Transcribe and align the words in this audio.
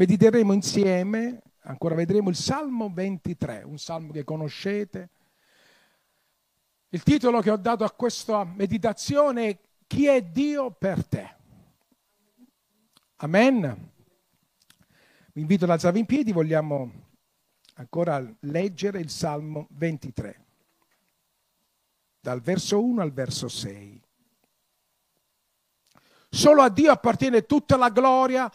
mediteremo 0.00 0.54
insieme, 0.54 1.42
ancora 1.64 1.94
vedremo 1.94 2.30
il 2.30 2.36
Salmo 2.36 2.90
23, 2.90 3.64
un 3.64 3.78
salmo 3.78 4.12
che 4.12 4.24
conoscete. 4.24 5.10
Il 6.88 7.02
titolo 7.02 7.42
che 7.42 7.50
ho 7.50 7.58
dato 7.58 7.84
a 7.84 7.90
questa 7.90 8.44
meditazione 8.44 9.48
è 9.48 9.58
Chi 9.86 10.06
è 10.06 10.22
Dio 10.22 10.70
per 10.70 11.06
te? 11.06 11.36
Amen. 13.16 13.92
Vi 15.34 15.40
invito 15.42 15.64
ad 15.64 15.70
alzarvi 15.70 15.98
in 15.98 16.06
piedi, 16.06 16.32
vogliamo 16.32 17.08
ancora 17.74 18.24
leggere 18.40 19.00
il 19.00 19.10
Salmo 19.10 19.66
23, 19.72 20.44
dal 22.20 22.40
verso 22.40 22.82
1 22.82 23.02
al 23.02 23.12
verso 23.12 23.48
6. 23.48 24.02
Solo 26.30 26.62
a 26.62 26.70
Dio 26.70 26.90
appartiene 26.90 27.44
tutta 27.44 27.76
la 27.76 27.90
gloria, 27.90 28.50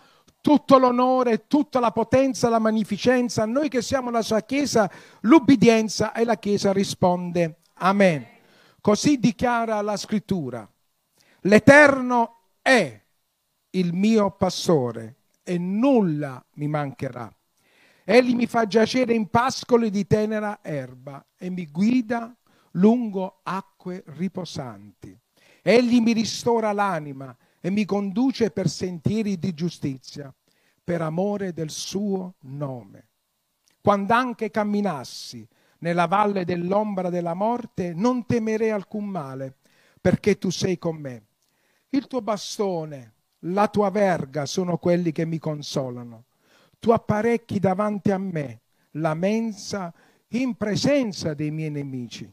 tutto 0.45 0.77
l'onore, 0.77 1.47
tutta 1.47 1.79
la 1.79 1.89
potenza, 1.89 2.49
la 2.49 2.59
magnificenza. 2.59 3.41
A 3.41 3.47
noi 3.47 3.67
che 3.67 3.81
siamo 3.81 4.11
la 4.11 4.21
sua 4.21 4.41
Chiesa, 4.41 4.87
l'ubbidienza 5.21 6.13
e 6.13 6.23
la 6.23 6.37
Chiesa 6.37 6.71
risponde 6.71 7.61
Amen. 7.77 8.23
Così 8.79 9.17
dichiara 9.17 9.81
la 9.81 9.97
scrittura. 9.97 10.71
L'Eterno 11.41 12.41
è 12.61 13.01
il 13.71 13.93
mio 13.93 14.35
pastore 14.37 15.15
e 15.41 15.57
nulla 15.57 16.45
mi 16.57 16.67
mancherà. 16.67 17.35
Egli 18.03 18.35
mi 18.35 18.45
fa 18.45 18.67
giacere 18.67 19.15
in 19.15 19.29
pascoli 19.29 19.89
di 19.89 20.05
tenera 20.05 20.59
erba 20.61 21.25
e 21.35 21.49
mi 21.49 21.65
guida 21.71 22.31
lungo 22.73 23.39
acque 23.41 24.03
riposanti. 24.09 25.19
Egli 25.63 25.99
mi 26.01 26.13
ristora 26.13 26.71
l'anima 26.71 27.35
e 27.65 27.71
mi 27.71 27.83
conduce 27.83 28.51
per 28.51 28.69
sentieri 28.69 29.39
di 29.39 29.55
giustizia, 29.55 30.31
per 30.85 31.01
amore 31.01 31.51
del 31.51 31.71
suo 31.71 32.35
nome. 32.41 33.09
Quando 33.81 34.13
anche 34.13 34.51
camminassi 34.51 35.45
nella 35.79 36.05
valle 36.05 36.45
dell'ombra 36.45 37.09
della 37.09 37.33
morte, 37.33 37.93
non 37.93 38.25
temerei 38.25 38.69
alcun 38.69 39.05
male, 39.05 39.57
perché 39.99 40.37
tu 40.37 40.51
sei 40.51 40.77
con 40.77 40.95
me. 40.97 41.25
Il 41.89 42.07
tuo 42.07 42.21
bastone, 42.21 43.13
la 43.39 43.67
tua 43.67 43.89
verga 43.89 44.45
sono 44.45 44.77
quelli 44.77 45.11
che 45.11 45.25
mi 45.25 45.39
consolano. 45.39 46.25
Tu 46.79 46.91
apparecchi 46.91 47.59
davanti 47.59 48.11
a 48.11 48.17
me 48.17 48.61
la 48.91 49.15
mensa 49.15 49.93
in 50.29 50.55
presenza 50.55 51.33
dei 51.33 51.49
miei 51.51 51.71
nemici. 51.71 52.31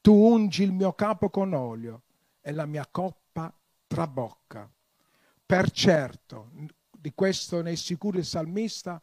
Tu 0.00 0.12
ungi 0.12 0.62
il 0.62 0.72
mio 0.72 0.92
capo 0.92 1.30
con 1.30 1.54
olio 1.54 2.02
e 2.40 2.52
la 2.52 2.66
mia 2.66 2.86
coppa 2.90 3.52
trabocca. 3.86 4.70
Per 5.46 5.70
certo, 5.70 6.50
di 7.02 7.12
questo 7.16 7.60
ne 7.62 7.72
è 7.72 7.74
sicuro 7.74 8.18
il 8.18 8.24
salmista, 8.24 9.02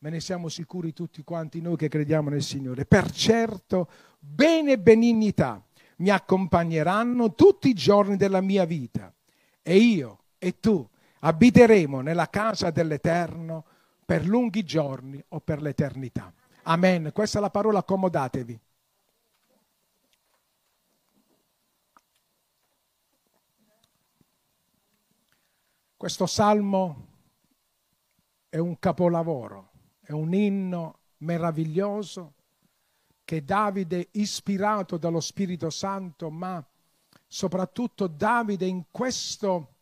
ma 0.00 0.10
ne 0.10 0.20
siamo 0.20 0.50
sicuri 0.50 0.92
tutti 0.92 1.22
quanti 1.22 1.62
noi 1.62 1.76
che 1.76 1.88
crediamo 1.88 2.28
nel 2.28 2.42
Signore. 2.42 2.84
Per 2.84 3.10
certo, 3.10 3.88
bene 4.18 4.72
e 4.72 4.78
benignità 4.78 5.64
mi 5.96 6.10
accompagneranno 6.10 7.32
tutti 7.32 7.70
i 7.70 7.74
giorni 7.74 8.18
della 8.18 8.42
mia 8.42 8.66
vita 8.66 9.10
e 9.62 9.76
io 9.76 10.24
e 10.36 10.60
tu 10.60 10.86
abiteremo 11.20 12.02
nella 12.02 12.28
casa 12.28 12.70
dell'Eterno 12.70 13.64
per 14.04 14.26
lunghi 14.26 14.62
giorni 14.62 15.22
o 15.28 15.40
per 15.40 15.62
l'eternità. 15.62 16.30
Amen. 16.64 17.10
Questa 17.14 17.38
è 17.38 17.40
la 17.40 17.48
parola, 17.48 17.78
accomodatevi. 17.78 18.60
Questo 25.96 26.26
salmo 26.26 27.08
è 28.50 28.58
un 28.58 28.78
capolavoro, 28.80 29.70
è 30.00 30.10
un 30.10 30.34
inno 30.34 30.98
meraviglioso 31.18 32.34
che 33.24 33.44
Davide, 33.44 34.08
ispirato 34.12 34.98
dallo 34.98 35.20
Spirito 35.20 35.70
Santo, 35.70 36.30
ma 36.30 36.62
soprattutto 37.28 38.08
Davide 38.08 38.66
in, 38.66 38.86
questo, 38.90 39.74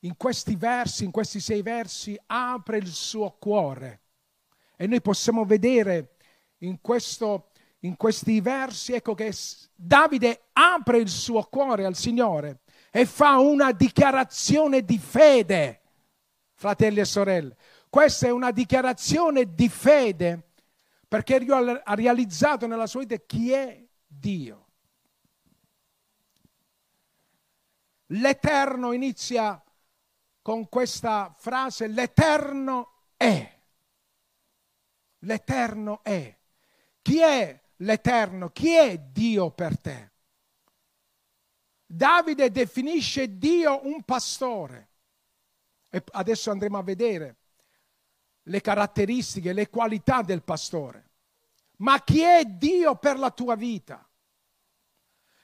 in 0.00 0.16
questi 0.16 0.54
versi, 0.54 1.04
in 1.04 1.10
questi 1.10 1.40
sei 1.40 1.60
versi, 1.60 2.16
apre 2.26 2.78
il 2.78 2.86
suo 2.86 3.32
cuore. 3.32 4.00
E 4.76 4.86
noi 4.86 5.00
possiamo 5.02 5.44
vedere 5.44 6.14
in, 6.58 6.80
questo, 6.80 7.50
in 7.80 7.96
questi 7.96 8.40
versi, 8.40 8.92
ecco 8.92 9.14
che 9.14 9.34
Davide 9.74 10.50
apre 10.52 10.98
il 10.98 11.08
suo 11.08 11.42
cuore 11.42 11.84
al 11.84 11.96
Signore 11.96 12.60
e 12.92 13.06
fa 13.06 13.38
una 13.38 13.72
dichiarazione 13.72 14.84
di 14.84 14.98
fede, 14.98 15.79
fratelli 16.60 17.00
e 17.00 17.06
sorelle. 17.06 17.56
Questa 17.88 18.26
è 18.26 18.30
una 18.30 18.50
dichiarazione 18.50 19.54
di 19.54 19.70
fede 19.70 20.50
perché 21.08 21.36
ha 21.36 21.94
realizzato 21.94 22.66
nella 22.66 22.86
sua 22.86 23.00
vita 23.00 23.16
chi 23.16 23.50
è 23.50 23.82
Dio. 24.06 24.66
L'Eterno 28.08 28.92
inizia 28.92 29.62
con 30.42 30.68
questa 30.68 31.34
frase, 31.38 31.86
l'Eterno 31.86 32.92
è. 33.16 33.58
L'Eterno 35.20 36.02
è. 36.02 36.38
Chi 37.00 37.20
è 37.20 37.58
l'Eterno? 37.76 38.50
Chi 38.50 38.74
è 38.74 38.98
Dio 38.98 39.50
per 39.50 39.80
te? 39.80 40.10
Davide 41.86 42.50
definisce 42.50 43.38
Dio 43.38 43.86
un 43.86 44.02
pastore. 44.02 44.89
E 45.90 46.02
adesso 46.12 46.50
andremo 46.50 46.78
a 46.78 46.82
vedere 46.82 47.36
le 48.44 48.60
caratteristiche, 48.60 49.52
le 49.52 49.68
qualità 49.68 50.22
del 50.22 50.42
pastore. 50.42 51.08
Ma 51.78 52.00
chi 52.02 52.20
è 52.20 52.44
Dio 52.44 52.94
per 52.96 53.18
la 53.18 53.30
tua 53.30 53.56
vita? 53.56 54.06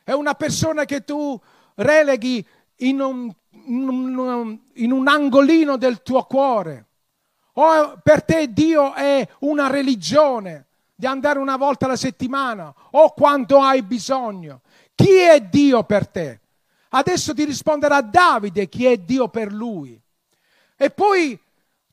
È 0.05 0.13
una 0.13 0.35
persona 0.35 0.85
che 0.85 1.03
tu 1.03 1.39
releghi 1.75 2.47
in 2.77 3.01
un, 3.01 3.33
in 3.51 3.89
un, 3.89 4.61
in 4.75 4.93
un 4.93 5.09
angolino 5.09 5.77
del 5.77 6.03
tuo 6.03 6.25
cuore. 6.25 6.87
O 7.55 7.99
per 8.03 8.23
te 8.23 8.53
Dio 8.53 8.95
è 8.95 9.27
una 9.41 9.69
religione 9.69 10.67
di 10.95 11.07
andare 11.07 11.39
una 11.39 11.57
volta 11.57 11.87
alla 11.87 11.97
settimana 11.97 12.73
o 12.91 13.13
quando 13.13 13.61
hai 13.61 13.83
bisogno. 13.83 14.61
Chi 14.95 15.17
è 15.17 15.41
Dio 15.41 15.83
per 15.85 16.07
te? 16.07 16.41
Adesso 16.91 17.35
ti 17.35 17.45
risponderà 17.45 18.01
Davide 18.01 18.69
chi 18.69 18.87
è 18.87 18.97
Dio 18.99 19.29
per 19.29 19.53
lui. 19.53 20.01
E 20.77 20.91
poi 20.91 21.39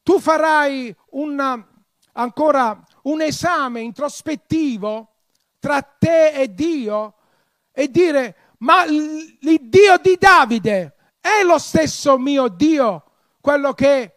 tu 0.04 0.20
farai 0.20 0.96
un, 1.12 1.66
ancora 2.12 2.84
un 3.04 3.22
esame 3.22 3.80
introspettivo 3.80 5.08
tra 5.60 5.82
te 5.82 6.34
e 6.34 6.54
Dio 6.54 7.14
e 7.72 7.90
dire, 7.90 8.36
ma 8.60 8.84
il 8.84 9.38
Dio 9.40 9.98
di 9.98 10.18
Davide 10.20 10.96
è 11.20 11.44
lo 11.44 11.58
stesso 11.58 12.18
mio 12.18 12.50
Dio, 12.50 13.04
quello 13.40 13.74
che 13.74 14.14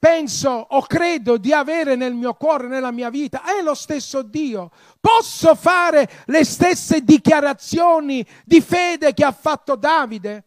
penso 0.00 0.50
o 0.50 0.82
credo 0.82 1.36
di 1.36 1.52
avere 1.52 1.94
nel 1.94 2.14
mio 2.14 2.34
cuore, 2.34 2.66
nella 2.66 2.90
mia 2.90 3.10
vita, 3.10 3.44
è 3.44 3.62
lo 3.62 3.74
stesso 3.74 4.22
Dio. 4.22 4.72
Posso 4.98 5.54
fare 5.54 6.08
le 6.26 6.44
stesse 6.44 7.02
dichiarazioni 7.02 8.26
di 8.44 8.60
fede 8.60 9.14
che 9.14 9.24
ha 9.24 9.32
fatto 9.32 9.76
Davide? 9.76 10.44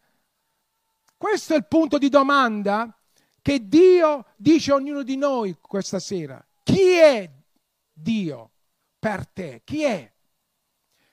Questo 1.15 1.53
è 1.53 1.55
il 1.55 1.67
punto 1.67 1.97
di 1.97 2.09
domanda 2.09 2.93
che 3.43 3.67
Dio 3.67 4.25
dice 4.37 4.71
a 4.71 4.75
ognuno 4.75 5.03
di 5.03 5.17
noi 5.17 5.57
questa 5.59 5.99
sera. 5.99 6.43
Chi 6.63 6.93
è 6.93 7.29
Dio 7.91 8.51
per 8.97 9.27
te? 9.27 9.61
Chi 9.65 9.83
è? 9.83 10.09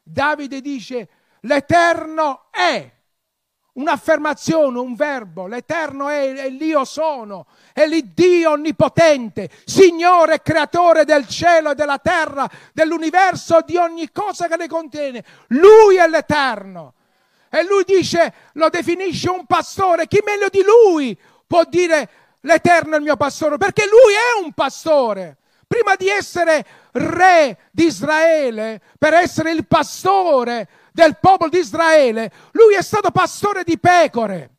Davide 0.00 0.60
dice, 0.60 1.08
l'Eterno 1.40 2.46
è 2.52 2.88
un'affermazione, 3.72 4.78
un 4.78 4.94
verbo. 4.94 5.48
L'Eterno 5.48 6.08
è, 6.08 6.32
è 6.34 6.48
l'Io 6.50 6.84
sono, 6.84 7.46
è 7.72 7.84
l'Iddio 7.88 8.52
onnipotente, 8.52 9.50
Signore 9.64 10.40
creatore 10.40 11.04
del 11.04 11.26
cielo 11.26 11.72
e 11.72 11.74
della 11.74 11.98
terra, 11.98 12.48
dell'universo, 12.72 13.58
di 13.66 13.76
ogni 13.76 14.12
cosa 14.12 14.46
che 14.46 14.56
ne 14.56 14.68
contiene. 14.68 15.24
Lui 15.48 15.96
è 15.96 16.06
l'Eterno. 16.08 16.94
E 17.50 17.64
lui 17.64 17.82
dice, 17.82 18.32
lo 18.52 18.68
definisce 18.68 19.28
un 19.28 19.46
pastore. 19.46 20.06
Chi 20.06 20.20
meglio 20.24 20.48
di 20.48 20.62
lui 20.62 21.18
può 21.44 21.64
dire 21.64 22.19
l'Eterno 22.40 22.94
è 22.94 22.96
il 22.98 23.02
mio 23.02 23.16
pastore? 23.16 23.56
Perché 23.56 23.84
lui 23.86 24.12
è 24.14 24.44
un 24.44 24.52
pastore. 24.52 25.36
Prima 25.66 25.94
di 25.94 26.08
essere 26.08 26.66
re 26.92 27.68
di 27.70 27.84
Israele, 27.84 28.80
per 28.98 29.14
essere 29.14 29.52
il 29.52 29.66
pastore 29.66 30.68
del 30.92 31.18
popolo 31.20 31.48
di 31.48 31.58
Israele, 31.58 32.32
lui 32.52 32.74
è 32.74 32.82
stato 32.82 33.10
pastore 33.10 33.62
di 33.62 33.78
pecore. 33.78 34.56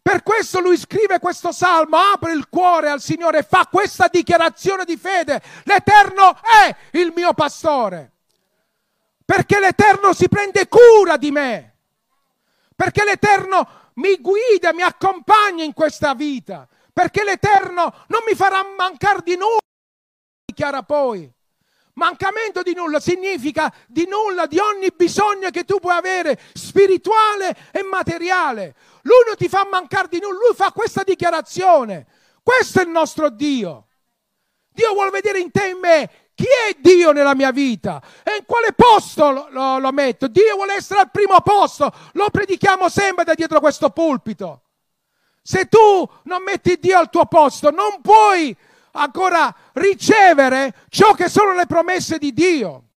Per 0.00 0.22
questo 0.22 0.60
lui 0.60 0.76
scrive 0.76 1.18
questo 1.18 1.50
salmo, 1.50 1.96
apre 1.96 2.32
il 2.32 2.48
cuore 2.48 2.90
al 2.90 3.00
Signore 3.00 3.38
e 3.38 3.42
fa 3.42 3.66
questa 3.66 4.08
dichiarazione 4.08 4.84
di 4.84 4.96
fede. 4.96 5.42
L'Eterno 5.64 6.38
è 6.40 6.74
il 6.92 7.12
mio 7.14 7.34
pastore. 7.34 8.12
Perché 9.24 9.58
l'Eterno 9.58 10.12
si 10.12 10.28
prende 10.28 10.68
cura 10.68 11.16
di 11.16 11.32
me. 11.32 11.74
Perché 12.76 13.02
l'Eterno 13.04 13.68
mi 13.94 14.16
guida, 14.20 14.72
mi 14.72 14.82
accompagna 14.82 15.64
in 15.64 15.72
questa 15.72 16.14
vita. 16.14 16.68
Perché 16.96 17.24
l'Eterno 17.24 17.92
non 18.06 18.22
mi 18.26 18.34
farà 18.34 18.64
mancare 18.64 19.20
di 19.22 19.36
nulla, 19.36 19.58
dichiara 20.46 20.82
poi. 20.82 21.30
Mancamento 21.92 22.62
di 22.62 22.72
nulla 22.72 23.00
significa 23.00 23.70
di 23.86 24.06
nulla, 24.08 24.46
di 24.46 24.58
ogni 24.58 24.88
bisogno 24.96 25.50
che 25.50 25.64
tu 25.64 25.78
puoi 25.78 25.94
avere, 25.94 26.40
spirituale 26.54 27.54
e 27.70 27.82
materiale. 27.82 28.74
Lui 29.02 29.24
non 29.26 29.36
ti 29.36 29.46
fa 29.46 29.66
mancare 29.70 30.08
di 30.08 30.20
nulla, 30.20 30.38
lui 30.38 30.54
fa 30.54 30.72
questa 30.72 31.02
dichiarazione. 31.02 32.06
Questo 32.42 32.80
è 32.80 32.84
il 32.84 32.88
nostro 32.88 33.28
Dio. 33.28 33.88
Dio 34.70 34.94
vuole 34.94 35.10
vedere 35.10 35.38
in 35.40 35.50
te 35.50 35.66
e 35.66 35.70
in 35.72 35.78
me 35.78 36.10
chi 36.34 36.46
è 36.46 36.78
Dio 36.80 37.12
nella 37.12 37.34
mia 37.34 37.50
vita 37.50 38.02
e 38.22 38.36
in 38.36 38.46
quale 38.46 38.72
posto 38.72 39.30
lo, 39.32 39.48
lo, 39.50 39.78
lo 39.78 39.92
metto. 39.92 40.28
Dio 40.28 40.54
vuole 40.54 40.76
essere 40.76 41.00
al 41.00 41.10
primo 41.10 41.42
posto, 41.42 41.92
lo 42.12 42.30
predichiamo 42.30 42.88
sempre 42.88 43.24
da 43.24 43.34
dietro 43.34 43.60
questo 43.60 43.90
pulpito. 43.90 44.62
Se 45.46 45.66
tu 45.66 45.78
non 46.24 46.42
metti 46.42 46.76
Dio 46.76 46.98
al 46.98 47.08
tuo 47.08 47.24
posto, 47.26 47.70
non 47.70 48.00
puoi 48.00 48.54
ancora 48.90 49.54
ricevere 49.74 50.74
ciò 50.88 51.14
che 51.14 51.28
sono 51.28 51.54
le 51.54 51.66
promesse 51.66 52.18
di 52.18 52.32
Dio. 52.32 52.88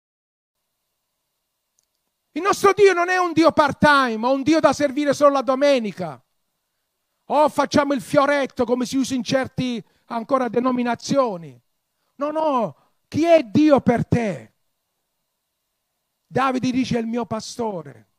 Il 2.30 2.40
nostro 2.40 2.72
Dio 2.72 2.94
non 2.94 3.10
è 3.10 3.18
un 3.18 3.34
Dio 3.34 3.52
part-time, 3.52 4.26
o 4.26 4.32
un 4.32 4.42
Dio 4.42 4.60
da 4.60 4.72
servire 4.72 5.12
solo 5.12 5.32
la 5.32 5.42
domenica. 5.42 6.24
O 7.26 7.48
facciamo 7.50 7.92
il 7.92 8.00
fioretto 8.00 8.64
come 8.64 8.86
si 8.86 8.96
usa 8.96 9.12
in 9.12 9.24
certe 9.24 9.84
ancora 10.06 10.48
denominazioni. 10.48 11.60
No, 12.14 12.30
no, 12.30 12.76
chi 13.08 13.26
è 13.26 13.42
Dio 13.42 13.82
per 13.82 14.06
te? 14.06 14.54
Davide 16.26 16.70
dice 16.70 16.96
è 16.96 17.00
il 17.00 17.06
mio 17.06 17.26
pastore. 17.26 18.12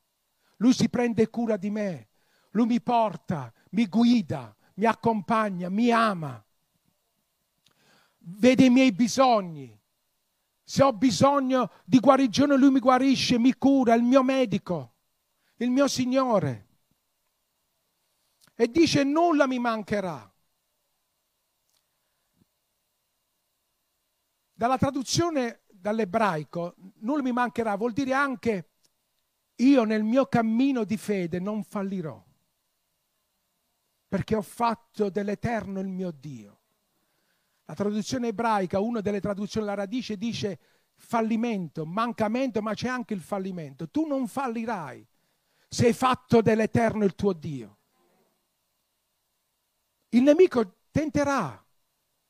Lui 0.58 0.74
si 0.74 0.88
prende 0.88 1.32
cura 1.32 1.58
di 1.58 1.72
me. 1.72 2.10
Lui 2.52 2.68
mi 2.68 2.82
porta, 2.82 3.52
mi 3.70 3.88
guida, 3.88 4.56
mi 4.76 4.86
accompagna, 4.86 5.70
mi 5.70 5.92
ama 5.92 6.44
vede 8.38 8.66
i 8.66 8.70
miei 8.70 8.92
bisogni. 8.92 9.78
Se 10.64 10.84
ho 10.84 10.94
bisogno 10.94 11.72
di 11.84 12.00
guarigione, 12.00 12.56
lui 12.56 12.70
mi 12.70 12.80
guarisce, 12.80 13.40
mi 13.40 13.56
cura, 13.58 13.94
è 13.94 13.98
il 13.98 14.04
mio 14.04 14.24
medico, 14.24 14.94
il 15.58 15.72
mio 15.72 15.88
Signore. 15.88 16.68
E 18.54 18.70
dice 18.70 19.04
nulla 19.04 19.48
mi 19.48 19.58
mancherà. 19.58 20.32
Dalla 24.54 24.78
traduzione 24.78 25.62
dall'ebraico, 25.70 26.76
nulla 27.00 27.24
mi 27.24 27.32
mancherà, 27.32 27.76
vuol 27.76 27.94
dire 27.94 28.14
anche 28.14 28.70
io 29.56 29.84
nel 29.86 30.04
mio 30.04 30.26
cammino 30.28 30.84
di 30.84 30.98
fede 30.98 31.40
non 31.40 31.64
fallirò, 31.64 32.24
perché 34.10 34.36
ho 34.36 34.42
fatto 34.42 35.10
dell'Eterno 35.10 35.80
il 35.80 35.88
mio 35.88 36.12
Dio. 36.12 36.58
La 37.66 37.76
traduzione 37.76 38.30
ebraica, 38.30 38.80
una 38.80 39.00
delle 39.00 39.22
traduzioni 39.22 39.68
alla 39.68 39.76
radice, 39.76 40.18
dice 40.18 40.60
fallimento, 40.96 41.86
mancamento, 41.86 42.62
ma 42.62 42.74
c'è 42.74 42.88
anche 42.88 43.14
il 43.14 43.22
fallimento. 43.22 43.88
Tu 43.88 44.08
non 44.08 44.28
fallirai 44.28 45.08
se 45.68 45.86
hai 45.86 45.94
fatto 45.94 46.42
dell'Eterno 46.42 47.06
il 47.06 47.14
tuo 47.14 47.34
Dio. 47.34 47.78
Il 50.10 50.24
nemico 50.24 50.78
tenterà, 50.90 51.64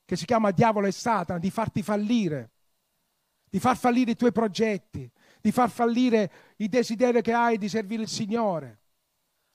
che 0.03 0.15
si 0.17 0.25
chiama 0.25 0.51
diavolo 0.51 0.87
e 0.87 0.91
Satana, 0.91 1.39
di 1.39 1.49
farti 1.49 1.81
fallire, 1.81 2.51
di 3.49 3.59
far 3.59 3.77
fallire 3.77 4.11
i 4.11 4.15
tuoi 4.17 4.33
progetti, 4.33 5.09
di 5.39 5.51
far 5.53 5.69
fallire 5.69 6.31
i 6.57 6.67
desideri 6.67 7.21
che 7.21 7.31
hai 7.31 7.57
di 7.57 7.69
servire 7.69 8.03
il 8.03 8.09
Signore. 8.09 8.78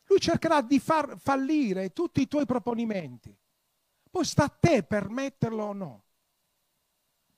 Lui 0.06 0.20
cercherà 0.20 0.60
di 0.60 0.78
far 0.78 1.14
fallire 1.18 1.92
tutti 1.92 2.20
i 2.20 2.28
tuoi 2.28 2.44
proponimenti. 2.44 3.36
Poi 4.10 4.24
sta 4.24 4.44
a 4.44 4.48
te 4.48 4.82
permetterlo 4.82 5.64
o 5.64 5.72
no, 5.72 6.04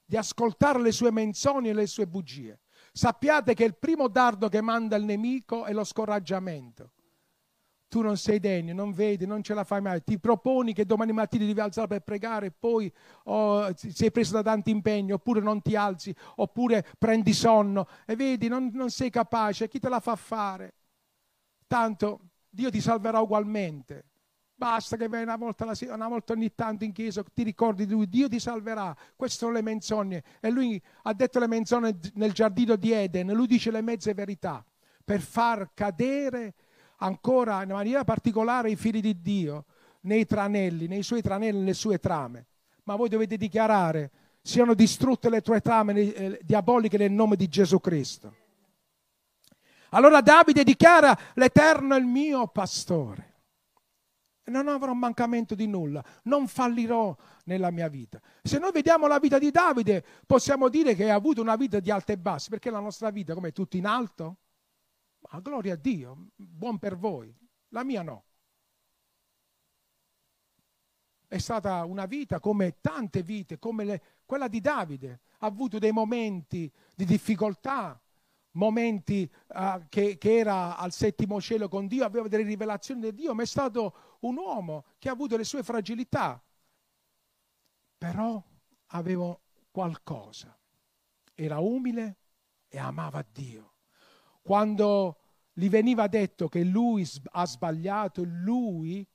di 0.04 0.16
ascoltare 0.16 0.80
le 0.80 0.92
sue 0.92 1.10
menzogne 1.10 1.70
e 1.70 1.74
le 1.74 1.86
sue 1.86 2.06
bugie. 2.06 2.60
Sappiate 2.92 3.54
che 3.54 3.64
il 3.64 3.76
primo 3.76 4.08
dardo 4.08 4.48
che 4.48 4.60
manda 4.60 4.96
il 4.96 5.04
nemico 5.04 5.64
è 5.64 5.72
lo 5.72 5.84
scoraggiamento. 5.84 6.92
Tu 7.88 8.00
non 8.02 8.16
sei 8.16 8.40
degno, 8.40 8.74
non 8.74 8.92
vedi, 8.92 9.26
non 9.26 9.42
ce 9.42 9.54
la 9.54 9.64
fai 9.64 9.80
mai. 9.80 10.02
Ti 10.02 10.18
proponi 10.18 10.72
che 10.74 10.84
domani 10.84 11.12
mattina 11.12 11.46
devi 11.46 11.60
alzare 11.60 11.86
per 11.86 12.00
pregare 12.00 12.46
e 12.46 12.50
poi 12.50 12.92
oh, 13.24 13.72
sei 13.74 14.10
preso 14.10 14.32
da 14.32 14.42
tanti 14.42 14.70
impegni, 14.70 15.12
oppure 15.12 15.40
non 15.40 15.62
ti 15.62 15.76
alzi, 15.76 16.14
oppure 16.36 16.84
prendi 16.98 17.32
sonno 17.32 17.86
e 18.04 18.16
vedi, 18.16 18.48
non, 18.48 18.70
non 18.72 18.90
sei 18.90 19.08
capace. 19.08 19.68
Chi 19.68 19.78
te 19.78 19.88
la 19.88 20.00
fa 20.00 20.16
fare? 20.16 20.74
Tanto 21.66 22.20
Dio 22.56 22.70
ti 22.70 22.80
salverà 22.80 23.20
ugualmente. 23.20 24.04
Basta 24.54 24.96
che 24.96 25.06
vai 25.06 25.22
una 25.22 25.36
volta, 25.36 25.70
una 25.90 26.08
volta, 26.08 26.32
ogni 26.32 26.54
tanto 26.54 26.84
in 26.84 26.92
chiesa, 26.92 27.22
ti 27.22 27.42
ricordi 27.42 27.84
di 27.84 27.92
lui, 27.92 28.08
Dio 28.08 28.26
ti 28.26 28.40
salverà. 28.40 28.96
Queste 29.14 29.36
sono 29.36 29.52
le 29.52 29.60
menzogne. 29.60 30.24
E 30.40 30.50
lui 30.50 30.82
ha 31.02 31.12
detto 31.12 31.38
le 31.38 31.46
menzogne 31.46 31.98
nel 32.14 32.32
giardino 32.32 32.74
di 32.76 32.92
Eden, 32.92 33.32
lui 33.32 33.46
dice 33.46 33.70
le 33.70 33.82
mezze 33.82 34.14
verità 34.14 34.64
per 35.04 35.20
far 35.20 35.70
cadere 35.74 36.54
ancora 36.96 37.62
in 37.62 37.68
maniera 37.68 38.02
particolare 38.02 38.70
i 38.70 38.76
figli 38.76 39.02
di 39.02 39.20
Dio 39.20 39.66
nei 40.00 40.24
tranelli, 40.24 40.86
nei 40.86 41.02
suoi 41.02 41.20
tranelli, 41.20 41.58
nelle 41.58 41.74
sue 41.74 41.98
trame. 41.98 42.46
Ma 42.84 42.96
voi 42.96 43.10
dovete 43.10 43.36
dichiarare, 43.36 44.10
siano 44.40 44.72
distrutte 44.72 45.28
le 45.28 45.42
tue 45.42 45.60
trame 45.60 45.92
eh, 45.92 46.40
diaboliche 46.42 46.96
nel 46.96 47.12
nome 47.12 47.36
di 47.36 47.48
Gesù 47.48 47.78
Cristo. 47.78 48.34
Allora 49.96 50.20
Davide 50.20 50.62
dichiara, 50.62 51.18
l'Eterno 51.34 51.94
è 51.94 51.98
il 51.98 52.04
mio 52.04 52.46
pastore 52.48 53.36
non 54.46 54.68
avrò 54.68 54.92
mancamento 54.92 55.54
di 55.54 55.66
nulla, 55.66 56.04
non 56.24 56.46
fallirò 56.46 57.16
nella 57.44 57.70
mia 57.70 57.88
vita. 57.88 58.20
Se 58.42 58.58
noi 58.58 58.72
vediamo 58.72 59.06
la 59.06 59.18
vita 59.18 59.38
di 59.38 59.50
Davide, 59.50 60.04
possiamo 60.26 60.68
dire 60.68 60.94
che 60.94 61.10
ha 61.10 61.14
avuto 61.14 61.40
una 61.40 61.56
vita 61.56 61.80
di 61.80 61.90
alto 61.90 62.12
e 62.12 62.18
basso, 62.18 62.50
perché 62.50 62.70
la 62.70 62.80
nostra 62.80 63.10
vita 63.10 63.34
come 63.34 63.48
è 63.48 63.52
tutta 63.52 63.76
in 63.76 63.86
alto? 63.86 64.36
Ma 65.30 65.40
gloria 65.40 65.74
a 65.74 65.76
Dio, 65.76 66.28
buon 66.36 66.78
per 66.78 66.96
voi, 66.96 67.34
la 67.70 67.82
mia 67.82 68.02
no. 68.02 68.24
È 71.26 71.38
stata 71.38 71.84
una 71.84 72.06
vita 72.06 72.38
come 72.38 72.76
tante 72.80 73.22
vite, 73.22 73.58
come 73.58 73.84
le, 73.84 74.02
quella 74.24 74.46
di 74.46 74.60
Davide, 74.60 75.22
ha 75.38 75.46
avuto 75.46 75.80
dei 75.80 75.90
momenti 75.90 76.72
di 76.94 77.04
difficoltà, 77.04 78.00
momenti 78.56 79.30
uh, 79.48 79.86
che, 79.88 80.18
che, 80.18 80.38
era 80.38 80.76
al 80.76 80.92
settimo 80.92 81.40
cielo 81.40 81.68
con 81.68 81.86
Dio, 81.86 82.04
aveva 82.04 82.28
delle 82.28 82.42
rivelazioni 82.42 83.00
di 83.00 83.14
Dio, 83.14 83.34
ma 83.34 83.42
è 83.42 83.46
stato 83.46 84.18
un 84.20 84.36
uomo 84.36 84.84
che 84.98 85.08
ha 85.08 85.12
avuto 85.12 85.36
le 85.36 85.44
sue 85.44 85.62
fragilità, 85.62 86.42
però 87.96 88.42
aveva 88.86 89.38
qualcosa, 89.70 90.56
era 91.34 91.58
umile 91.58 92.16
e 92.68 92.78
amava 92.78 93.24
Dio. 93.30 93.74
Quando 94.42 95.18
gli 95.52 95.68
veniva 95.68 96.06
detto 96.06 96.48
che 96.48 96.62
lui 96.62 97.06
ha 97.32 97.46
sbagliato, 97.46 98.22
lui 98.24 99.06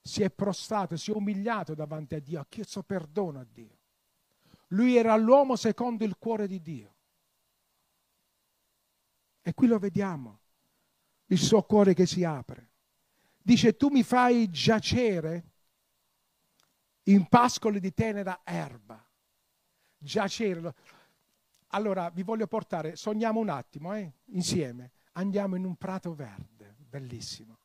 si 0.00 0.22
è 0.22 0.30
prostrato, 0.30 0.96
si 0.96 1.10
è 1.10 1.14
umiliato 1.14 1.74
davanti 1.74 2.14
a 2.14 2.20
Dio, 2.20 2.40
ha 2.40 2.46
chiesto 2.48 2.82
perdono 2.82 3.40
a 3.40 3.46
Dio. 3.50 3.74
Lui 4.68 4.96
era 4.96 5.16
l'uomo 5.16 5.56
secondo 5.56 6.04
il 6.04 6.16
cuore 6.18 6.46
di 6.46 6.60
Dio. 6.60 6.95
E 9.46 9.54
qui 9.54 9.68
lo 9.68 9.78
vediamo, 9.78 10.40
il 11.26 11.38
suo 11.38 11.62
cuore 11.62 11.94
che 11.94 12.04
si 12.04 12.24
apre. 12.24 12.70
Dice, 13.40 13.76
tu 13.76 13.90
mi 13.90 14.02
fai 14.02 14.50
giacere 14.50 15.44
in 17.04 17.28
pascoli 17.28 17.78
di 17.78 17.94
tenera 17.94 18.40
erba. 18.42 19.00
Giacere. 19.98 20.74
Allora, 21.68 22.10
vi 22.10 22.24
voglio 22.24 22.48
portare, 22.48 22.96
sogniamo 22.96 23.38
un 23.38 23.48
attimo, 23.48 23.94
eh, 23.94 24.14
insieme. 24.30 24.90
Andiamo 25.12 25.54
in 25.54 25.64
un 25.64 25.76
prato 25.76 26.12
verde, 26.12 26.74
bellissimo. 26.78 27.56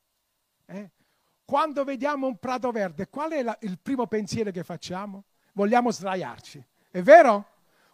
Eh? 0.67 0.91
Quando 1.43 1.83
vediamo 1.83 2.27
un 2.27 2.37
prato 2.37 2.69
verde, 2.69 3.09
qual 3.09 3.31
è 3.31 3.41
la, 3.41 3.57
il 3.61 3.79
primo 3.79 4.05
pensiero 4.05 4.51
che 4.51 4.63
facciamo? 4.63 5.23
Vogliamo 5.53 5.89
sdraiarci, 5.89 6.63
è 6.91 7.01
vero? 7.01 7.47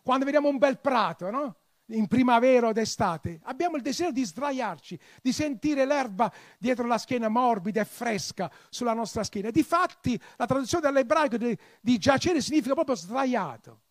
Quando 0.04 0.26
vediamo 0.26 0.50
un 0.50 0.58
bel 0.58 0.78
prato, 0.78 1.30
no? 1.30 1.56
In 1.90 2.08
primavera 2.08 2.68
o 2.68 2.74
d'estate, 2.74 3.40
abbiamo 3.44 3.78
il 3.78 3.82
desiderio 3.82 4.14
di 4.14 4.26
sdraiarci, 4.26 5.00
di 5.22 5.32
sentire 5.32 5.86
l'erba 5.86 6.32
dietro 6.58 6.86
la 6.86 6.98
schiena 6.98 7.30
morbida 7.30 7.82
e 7.82 7.86
fresca 7.86 8.52
sulla 8.70 8.94
nostra 8.94 9.24
schiena. 9.24 9.52
Difatti, 9.52 10.20
la 10.36 10.46
traduzione 10.46 10.84
dall'ebraico 10.84 11.38
di, 11.38 11.58
di 11.80 11.98
giacere 11.98 12.42
significa 12.42 12.74
proprio 12.74 12.96
sdraiato. 12.96 13.82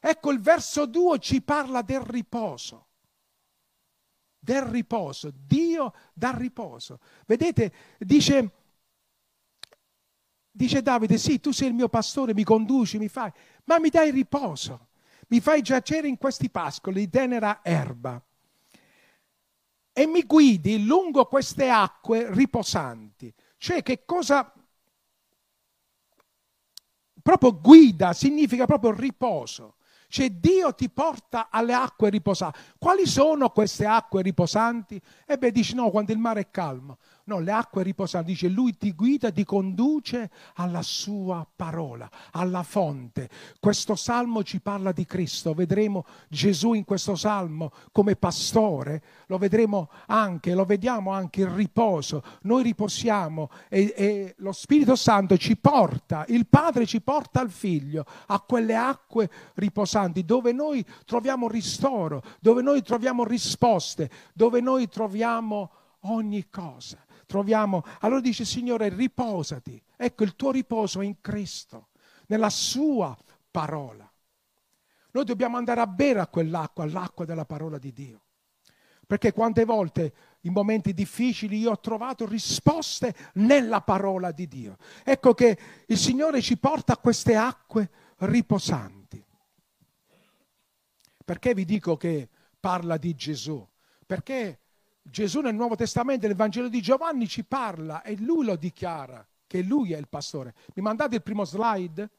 Ecco, 0.00 0.30
il 0.30 0.40
verso 0.40 0.86
2 0.86 1.18
ci 1.18 1.42
parla 1.42 1.82
del 1.82 2.00
riposo. 2.00 2.88
Del 4.38 4.62
riposo. 4.62 5.32
Dio 5.32 5.92
dà 6.12 6.32
riposo. 6.36 7.00
Vedete, 7.26 7.72
dice, 7.98 8.50
dice 10.50 10.82
Davide, 10.82 11.18
sì, 11.18 11.40
tu 11.40 11.52
sei 11.52 11.68
il 11.68 11.74
mio 11.74 11.88
pastore, 11.88 12.34
mi 12.34 12.44
conduci, 12.44 12.98
mi 12.98 13.08
fai, 13.08 13.32
ma 13.64 13.78
mi 13.78 13.90
dai 13.90 14.10
riposo 14.10 14.85
mi 15.28 15.40
fai 15.40 15.62
giacere 15.62 16.08
in 16.08 16.18
questi 16.18 16.50
pascoli 16.50 17.00
di 17.00 17.10
tenera 17.10 17.60
erba 17.62 18.22
e 19.92 20.06
mi 20.06 20.24
guidi 20.24 20.84
lungo 20.84 21.24
queste 21.24 21.70
acque 21.70 22.30
riposanti. 22.32 23.32
Cioè 23.56 23.82
che 23.82 24.04
cosa... 24.04 24.52
proprio 27.22 27.58
guida 27.58 28.12
significa 28.12 28.66
proprio 28.66 28.92
riposo. 28.92 29.76
Cioè 30.08 30.30
Dio 30.30 30.74
ti 30.74 30.88
porta 30.90 31.48
alle 31.50 31.72
acque 31.72 32.10
riposanti. 32.10 32.58
Quali 32.78 33.06
sono 33.06 33.48
queste 33.50 33.86
acque 33.86 34.22
riposanti? 34.22 35.00
E 35.26 35.38
beh, 35.38 35.50
dici 35.50 35.74
no, 35.74 35.90
quando 35.90 36.12
il 36.12 36.18
mare 36.18 36.40
è 36.40 36.50
calmo. 36.50 36.98
No, 37.28 37.40
le 37.40 37.50
acque 37.50 37.82
riposanti, 37.82 38.30
dice 38.30 38.46
lui 38.46 38.76
ti 38.76 38.92
guida, 38.92 39.32
ti 39.32 39.44
conduce 39.44 40.30
alla 40.54 40.82
sua 40.82 41.44
parola, 41.56 42.08
alla 42.30 42.62
fonte. 42.62 43.28
Questo 43.58 43.96
salmo 43.96 44.44
ci 44.44 44.60
parla 44.60 44.92
di 44.92 45.04
Cristo, 45.06 45.52
vedremo 45.52 46.04
Gesù 46.28 46.74
in 46.74 46.84
questo 46.84 47.16
salmo 47.16 47.72
come 47.90 48.14
pastore, 48.14 49.02
lo 49.26 49.38
vedremo 49.38 49.90
anche, 50.06 50.54
lo 50.54 50.64
vediamo 50.64 51.10
anche 51.10 51.40
il 51.40 51.48
riposo. 51.48 52.22
Noi 52.42 52.62
riposiamo 52.62 53.50
e, 53.68 53.92
e 53.96 54.34
lo 54.38 54.52
Spirito 54.52 54.94
Santo 54.94 55.36
ci 55.36 55.56
porta, 55.56 56.24
il 56.28 56.46
Padre 56.46 56.86
ci 56.86 57.00
porta 57.00 57.40
al 57.40 57.50
Figlio 57.50 58.04
a 58.26 58.38
quelle 58.38 58.76
acque 58.76 59.28
riposanti 59.54 60.24
dove 60.24 60.52
noi 60.52 60.86
troviamo 61.04 61.48
ristoro, 61.48 62.22
dove 62.38 62.62
noi 62.62 62.82
troviamo 62.82 63.24
risposte, 63.24 64.08
dove 64.32 64.60
noi 64.60 64.88
troviamo 64.88 65.70
ogni 66.02 66.48
cosa 66.48 67.04
troviamo, 67.26 67.84
allora 68.00 68.20
dice 68.20 68.44
Signore 68.44 68.88
riposati, 68.88 69.82
ecco 69.96 70.24
il 70.24 70.36
tuo 70.36 70.52
riposo 70.52 71.00
è 71.00 71.04
in 71.04 71.20
Cristo, 71.20 71.88
nella 72.28 72.50
sua 72.50 73.16
parola. 73.50 74.10
Noi 75.10 75.24
dobbiamo 75.24 75.56
andare 75.56 75.80
a 75.80 75.86
bere 75.86 76.20
a 76.20 76.26
quell'acqua, 76.26 76.84
all'acqua 76.84 77.24
della 77.24 77.44
parola 77.44 77.78
di 77.78 77.92
Dio. 77.92 78.20
Perché 79.06 79.32
quante 79.32 79.64
volte 79.64 80.12
in 80.42 80.52
momenti 80.52 80.92
difficili 80.92 81.58
io 81.58 81.70
ho 81.70 81.80
trovato 81.80 82.26
risposte 82.26 83.14
nella 83.34 83.80
parola 83.80 84.32
di 84.32 84.48
Dio. 84.48 84.76
Ecco 85.04 85.32
che 85.32 85.58
il 85.86 85.96
Signore 85.96 86.42
ci 86.42 86.58
porta 86.58 86.94
a 86.94 86.98
queste 86.98 87.36
acque 87.36 87.90
riposanti. 88.18 89.24
Perché 91.24 91.54
vi 91.54 91.64
dico 91.64 91.96
che 91.96 92.28
parla 92.58 92.96
di 92.96 93.14
Gesù? 93.14 93.66
Perché 94.04 94.60
Gesù 95.08 95.40
nel 95.40 95.54
Nuovo 95.54 95.76
Testamento, 95.76 96.26
nel 96.26 96.36
Vangelo 96.36 96.68
di 96.68 96.80
Giovanni, 96.80 97.28
ci 97.28 97.44
parla 97.44 98.02
e 98.02 98.16
lui 98.18 98.44
lo 98.44 98.56
dichiara 98.56 99.26
che 99.46 99.62
lui 99.62 99.92
è 99.92 99.96
il 99.96 100.08
pastore. 100.08 100.54
Mi 100.74 100.82
mandate 100.82 101.16
il 101.16 101.22
primo 101.22 101.44
slide? 101.44 102.10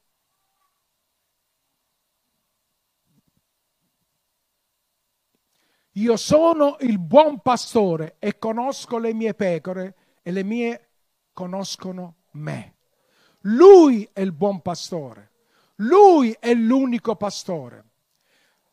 Io 5.92 6.16
sono 6.16 6.78
il 6.82 7.00
buon 7.00 7.42
pastore 7.42 8.16
e 8.20 8.38
conosco 8.38 9.00
le 9.00 9.14
mie 9.14 9.34
pecore 9.34 9.96
e 10.22 10.32
le 10.32 10.44
mie 10.44 10.90
conoscono 11.34 12.18
me. 12.32 12.76
Lui 13.42 14.08
è 14.14 14.22
il 14.22 14.32
buon 14.32 14.62
pastore. 14.62 15.32
Lui 15.78 16.36
è 16.40 16.54
l'unico 16.54 17.16
pastore. 17.16 17.84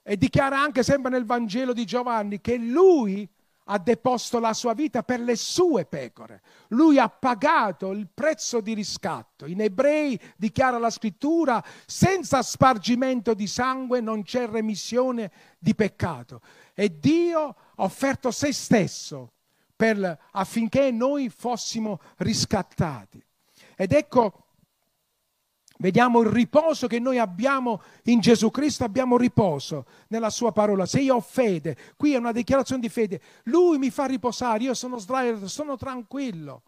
E 0.03 0.17
dichiara 0.19 0.61
anche 0.61 0.83
sempre 0.83 1.11
nel 1.11 1.25
Vangelo 1.25 1.73
di 1.73 1.87
Giovanni 1.87 2.41
che 2.41 2.57
lui 2.57 3.29
ha 3.65 3.79
deposto 3.79 4.39
la 4.39 4.53
sua 4.53 4.75
vita 4.75 5.03
per 5.03 5.21
le 5.21 5.37
sue 5.37 5.87
pecore. 5.87 6.43
Lui 6.69 6.99
ha 6.99 7.09
pagato 7.09 7.93
il 7.93 8.09
prezzo 8.13 8.61
di 8.61 8.75
riscatto. 8.75 9.47
In 9.47 9.61
ebrei 9.61 10.21
dichiara 10.37 10.79
la 10.79 10.91
scrittura, 10.91 11.65
senza 11.87 12.43
spargimento 12.43 13.33
di 13.35 13.47
sangue 13.47 14.01
non 14.01 14.23
c'è 14.23 14.47
remissione 14.47 15.31
di 15.59 15.75
peccato. 15.75 16.43
E 16.75 16.99
Dio 16.99 17.41
ha 17.43 17.57
offerto 17.77 18.31
se 18.31 18.53
stesso 18.53 19.33
per, 19.75 20.19
affinché 20.33 20.91
noi 20.91 21.31
fossimo 21.31 22.01
riscattati. 22.19 23.23
Ed 23.77 23.93
ecco 23.93 24.44
Vediamo 25.77 26.21
il 26.21 26.29
riposo 26.29 26.87
che 26.87 27.01
noi 27.01 27.19
abbiamo 27.19 27.83
in 28.05 28.21
Gesù 28.21 28.51
Cristo, 28.51 28.85
abbiamo 28.85 29.17
riposo 29.17 29.87
nella 30.09 30.31
sua 30.31 30.53
parola. 30.53 30.87
Se 30.87 31.01
io 31.01 31.17
ho 31.17 31.21
fede, 31.21 31.77
qui 31.97 32.15
è 32.15 32.17
una 32.17 32.31
dichiarazione 32.31 32.81
di 32.81 32.89
fede, 32.89 33.21
lui 33.45 33.79
mi 33.79 33.91
fa 33.91 34.07
riposare, 34.07 34.63
io 34.63 34.75
sono 34.75 34.99
sdraiato, 34.99 35.49
sono 35.49 35.77
tranquillo. 35.77 36.63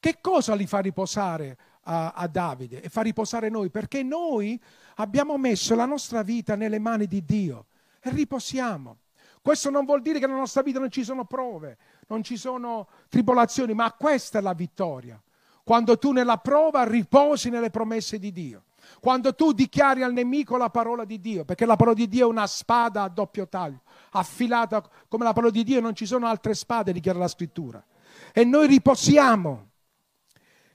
Che 0.00 0.18
cosa 0.20 0.54
li 0.54 0.66
fa 0.66 0.78
riposare 0.78 1.58
a, 1.82 2.12
a 2.12 2.26
Davide 2.26 2.80
e 2.80 2.88
fa 2.88 3.02
riposare 3.02 3.50
noi? 3.50 3.68
Perché 3.68 4.02
noi 4.02 4.58
abbiamo 4.96 5.36
messo 5.36 5.74
la 5.74 5.86
nostra 5.86 6.22
vita 6.22 6.54
nelle 6.54 6.78
mani 6.78 7.06
di 7.06 7.22
Dio 7.22 7.66
e 8.00 8.10
riposiamo. 8.10 8.98
Questo 9.42 9.68
non 9.68 9.84
vuol 9.84 10.00
dire 10.00 10.18
che 10.18 10.26
nella 10.26 10.38
nostra 10.38 10.62
vita 10.62 10.78
non 10.78 10.90
ci 10.90 11.04
sono 11.04 11.26
prove, 11.26 11.76
non 12.06 12.22
ci 12.22 12.38
sono 12.38 12.88
tribolazioni, 13.08 13.74
ma 13.74 13.92
questa 13.92 14.38
è 14.38 14.42
la 14.42 14.54
vittoria 14.54 15.20
quando 15.68 15.98
tu 15.98 16.12
nella 16.12 16.38
prova 16.38 16.84
riposi 16.84 17.50
nelle 17.50 17.68
promesse 17.68 18.18
di 18.18 18.32
Dio. 18.32 18.62
Quando 19.00 19.34
tu 19.34 19.52
dichiari 19.52 20.02
al 20.02 20.14
nemico 20.14 20.56
la 20.56 20.70
parola 20.70 21.04
di 21.04 21.20
Dio, 21.20 21.44
perché 21.44 21.66
la 21.66 21.76
parola 21.76 21.94
di 21.94 22.08
Dio 22.08 22.26
è 22.26 22.30
una 22.30 22.46
spada 22.46 23.02
a 23.02 23.08
doppio 23.10 23.46
taglio, 23.48 23.82
affilata 24.12 24.82
come 25.08 25.24
la 25.24 25.34
parola 25.34 25.52
di 25.52 25.64
Dio, 25.64 25.82
non 25.82 25.94
ci 25.94 26.06
sono 26.06 26.26
altre 26.26 26.54
spade, 26.54 26.94
dichiara 26.94 27.18
la 27.18 27.28
scrittura. 27.28 27.84
E 28.32 28.44
noi 28.44 28.66
riposiamo. 28.66 29.68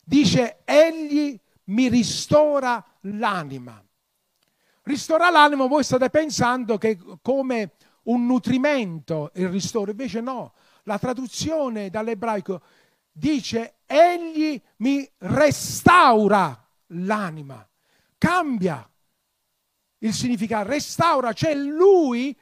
Dice, 0.03 0.59
egli 0.63 1.39
mi 1.63 1.89
ristora 1.89 2.85
l'anima. 2.99 3.83
Ristora 4.83 5.31
l'anima, 5.31 5.65
voi 5.65 5.83
state 5.83 6.11
pensando 6.11 6.77
che 6.77 6.99
come 7.23 7.71
un 8.03 8.27
nutrimento 8.27 9.31
il 9.33 9.49
ristoro, 9.49 9.89
invece 9.89 10.21
no. 10.21 10.53
La 10.83 10.99
traduzione 10.99 11.89
dall'ebraico 11.89 12.61
dice, 13.13 13.75
egli 13.85 14.59
mi 14.77 15.09
restaura 15.19 16.67
l'anima, 16.87 17.65
cambia 18.17 18.87
il 19.99 20.13
significato, 20.13 20.67
restaura, 20.67 21.31
cioè 21.31 21.53
lui 21.53 22.35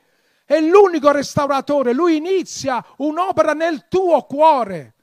è 0.45 0.59
l'unico 0.59 1.11
restauratore, 1.11 1.93
lui 1.93 2.15
inizia 2.15 2.83
un'opera 2.97 3.53
nel 3.53 3.87
tuo 3.87 4.23
cuore, 4.23 4.95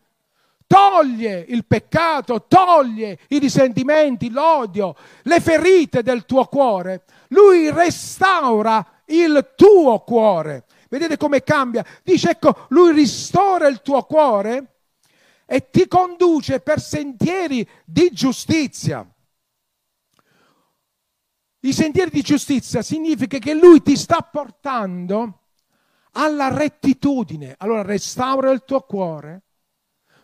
toglie 0.67 1.45
il 1.49 1.65
peccato, 1.67 2.47
toglie 2.49 3.21
i 3.29 3.39
risentimenti, 3.39 4.31
l'odio, 4.31 4.97
le 5.23 5.41
ferite 5.41 6.03
del 6.03 6.25
tuo 6.25 6.47
cuore, 6.47 7.05
lui 7.29 7.71
restaura 7.71 9.03
il 9.07 9.53
tuo 9.55 10.01
cuore. 10.01 10.65
Vedete 10.89 11.17
come 11.17 11.43
cambia? 11.43 11.85
Dice 12.03 12.31
ecco, 12.31 12.67
lui 12.71 12.93
ristora 12.93 13.69
il 13.69 13.83
tuo 13.83 14.03
cuore 14.05 14.78
e 15.50 15.71
ti 15.71 15.88
conduce 15.88 16.61
per 16.61 16.78
sentieri 16.78 17.67
di 17.87 18.11
giustizia. 18.12 19.11
I 21.61 21.73
sentieri 21.73 22.11
di 22.11 22.21
giustizia 22.21 22.83
significa 22.83 23.38
che 23.38 23.55
lui 23.55 23.81
ti 23.81 23.97
sta 23.97 24.21
portando 24.21 25.47
alla 26.12 26.55
rettitudine. 26.55 27.55
Allora 27.57 27.81
restaura 27.81 28.50
il 28.50 28.62
tuo 28.64 28.83
cuore, 28.83 29.45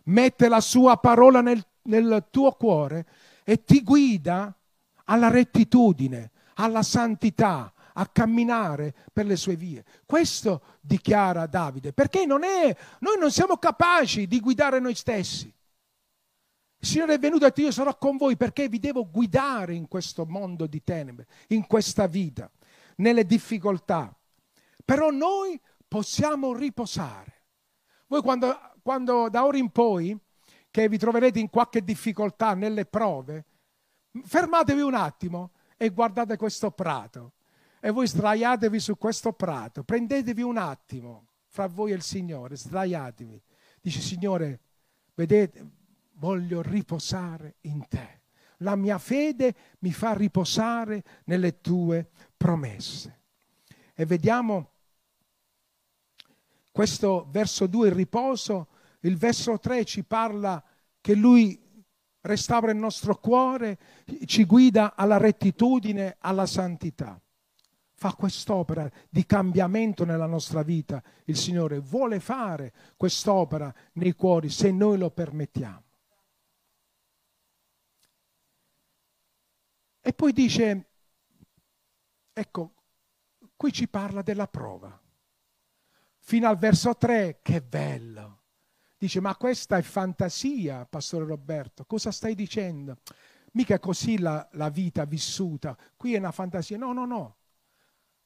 mette 0.04 0.49
la 0.49 0.61
sua 0.61 0.99
parola 0.99 1.40
nel, 1.40 1.66
nel 1.85 2.26
tuo 2.31 2.52
cuore 2.52 3.07
e 3.45 3.64
ti 3.64 3.83
guida 3.83 4.54
alla 5.04 5.28
rettitudine, 5.28 6.33
alla 6.57 6.83
santità, 6.83 7.73
a 7.95 8.07
camminare 8.07 8.95
per 9.13 9.27
le 9.27 9.37
sue 9.37 9.57
vie. 9.57 9.85
Questo 10.07 10.63
dichiara 10.81 11.47
Davide, 11.47 11.93
perché 11.93 12.27
non 12.27 12.45
è, 12.45 12.77
noi 13.01 13.19
non 13.19 13.31
siamo 13.31 13.57
capaci 13.57 14.27
di 14.27 14.41
guidare 14.41 14.79
noi 14.81 14.95
stessi. 14.95 15.53
Il 16.79 16.87
Signore 16.87 17.15
è 17.15 17.19
venuto 17.19 17.45
e 17.45 17.47
ha 17.47 17.49
detto 17.49 17.63
io 17.63 17.71
sarò 17.71 17.97
con 17.97 18.17
voi 18.17 18.37
perché 18.37 18.69
vi 18.69 18.79
devo 18.79 19.09
guidare 19.09 19.75
in 19.75 19.89
questo 19.89 20.27
mondo 20.27 20.67
di 20.67 20.83
tenebre, 20.83 21.27
in 21.49 21.67
questa 21.67 22.07
vita, 22.07 22.51
nelle 22.97 23.25
difficoltà. 23.25 24.15
Però 24.85 25.11
noi 25.11 25.59
possiamo 25.89 26.53
riposare. 26.53 27.33
Voi 28.09 28.21
quando, 28.21 28.59
quando 28.83 29.29
da 29.31 29.47
ora 29.47 29.57
in 29.57 29.71
poi, 29.71 30.19
che 30.71 30.89
vi 30.89 30.99
troverete 30.99 31.39
in 31.39 31.49
qualche 31.49 31.83
difficoltà 31.83 32.55
nelle 32.55 32.85
prove, 32.85 33.45
fermatevi 34.23 34.81
un 34.81 34.95
attimo 34.95 35.53
e 35.77 35.89
guardate 35.91 36.37
questo 36.37 36.71
prato 36.73 37.33
e 37.85 37.91
voi 37.91 38.09
sdraiatevi 38.09 38.81
su 38.81 38.97
questo 38.97 39.35
prato, 39.35 39.85
prendetevi 39.85 40.41
un 40.41 40.57
attimo 40.57 41.26
fra 41.49 41.67
voi 41.67 41.91
e 41.91 41.95
il 41.95 42.00
Signore, 42.00 42.57
sdraiatevi. 42.57 43.43
Dice 43.83 44.00
Signore, 44.00 44.61
vedete, 45.14 45.71
voglio 46.12 46.62
riposare 46.62 47.57
in 47.62 47.87
te. 47.87 48.23
La 48.59 48.75
mia 48.75 48.97
fede 48.97 49.55
mi 49.81 49.93
fa 49.93 50.14
riposare 50.14 51.05
nelle 51.25 51.61
tue 51.61 52.09
promesse. 52.38 53.21
E 53.93 54.07
vediamo 54.07 54.71
questo 56.73 57.29
verso 57.31 57.67
2, 57.67 57.88
il 57.88 57.95
riposo, 57.95 58.69
il 59.00 59.19
verso 59.19 59.59
3 59.59 59.85
ci 59.85 60.05
parla 60.05 60.64
che 61.03 61.14
lui 61.14 61.61
restaura 62.23 62.71
il 62.71 62.79
nostro 62.79 63.19
cuore, 63.19 63.79
ci 64.25 64.47
guida 64.47 64.95
alla 64.97 65.19
rettitudine, 65.19 66.17
alla 66.21 66.47
santità 66.47 67.19
fa 67.95 68.13
quest'opera 68.15 68.91
di 69.09 69.25
cambiamento 69.25 70.05
nella 70.05 70.27
nostra 70.27 70.63
vita. 70.63 71.03
Il 71.25 71.37
Signore 71.37 71.79
vuole 71.79 72.21
fare 72.21 72.73
quest'opera 72.97 73.73
nei 73.95 74.13
cuori 74.13 74.51
se 74.51 74.71
noi 74.71 74.99
lo 74.99 75.11
permettiamo. 75.11 75.83
E 80.07 80.13
poi 80.13 80.33
dice, 80.33 80.91
ecco, 82.33 82.75
qui 83.57 83.73
ci 83.73 83.89
parla 83.89 84.21
della 84.21 84.49
prova. 84.49 85.01
Fino 86.19 86.49
al 86.49 86.59
verso 86.59 86.95
3, 86.95 87.41
che 87.41 87.63
bello. 87.63 88.43
Dice, 88.99 89.21
ma 89.21 89.35
questa 89.37 89.79
è 89.79 89.83
fantasia, 89.83 90.85
Pastore 90.85 91.25
Roberto, 91.25 91.85
cosa 91.85 92.11
stai 92.11 92.35
dicendo? 92.35 92.99
Mica 93.53 93.79
così 93.79 94.19
la, 94.19 94.47
la 94.53 94.69
vita 94.69 95.05
vissuta, 95.05 95.77
qui 95.97 96.15
è 96.15 96.19
una 96.19 96.33
fantasia. 96.33 96.77
No, 96.77 96.93
no, 96.93 97.07
no. 97.07 97.37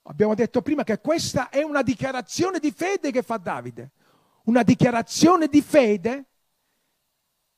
Abbiamo 0.08 0.34
detto 0.34 0.62
prima 0.62 0.84
che 0.84 1.00
questa 1.00 1.50
è 1.50 1.62
una 1.62 1.82
dichiarazione 1.82 2.58
di 2.58 2.70
fede 2.70 3.10
che 3.10 3.22
fa 3.22 3.36
Davide. 3.36 3.90
Una 4.44 4.62
dichiarazione 4.62 5.48
di 5.48 5.60
fede 5.60 6.24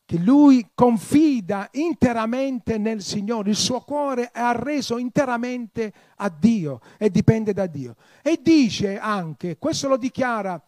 che 0.04 0.19
lui 0.19 0.71
confida 0.75 1.69
interamente 1.75 2.76
nel 2.76 3.02
Signore, 3.02 3.50
il 3.50 3.57
suo 3.57 3.80
cuore 3.83 4.33
è 4.33 4.40
arreso 4.40 4.99
interamente 4.99 5.92
a 6.16 6.28
Dio 6.28 6.80
e 6.99 7.09
dipende 7.11 7.52
da 7.52 7.66
Dio. 7.66 7.95
E 8.21 8.40
dice 8.42 8.99
anche, 8.99 9.57
questo 9.57 9.87
lo 9.87 9.97
dichiara 9.97 10.61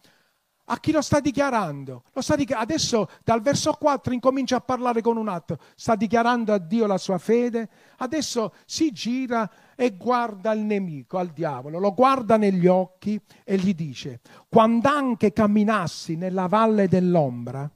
a 0.65 0.79
chi 0.79 0.91
lo 0.91 1.01
sta 1.01 1.19
dichiarando? 1.19 2.03
Lo 2.13 2.21
sta 2.21 2.35
dichiar- 2.35 2.61
Adesso 2.61 3.09
dal 3.23 3.41
verso 3.41 3.73
4 3.73 4.13
incomincia 4.13 4.57
a 4.57 4.61
parlare 4.61 5.01
con 5.01 5.17
un 5.17 5.27
atto, 5.27 5.57
sta 5.75 5.95
dichiarando 5.95 6.53
a 6.53 6.57
Dio 6.57 6.85
la 6.85 6.97
sua 6.97 7.17
fede, 7.17 7.69
adesso 7.97 8.53
si 8.65 8.91
gira 8.91 9.49
e 9.75 9.91
guarda 9.97 10.53
il 10.53 10.61
nemico, 10.61 11.17
al 11.17 11.31
diavolo, 11.31 11.79
lo 11.79 11.93
guarda 11.93 12.37
negli 12.37 12.67
occhi 12.67 13.19
e 13.43 13.57
gli 13.57 13.73
dice, 13.73 14.21
quando 14.47 14.87
anche 14.87 15.33
camminassi 15.33 16.15
nella 16.15 16.47
valle 16.47 16.87
dell'ombra 16.87 17.69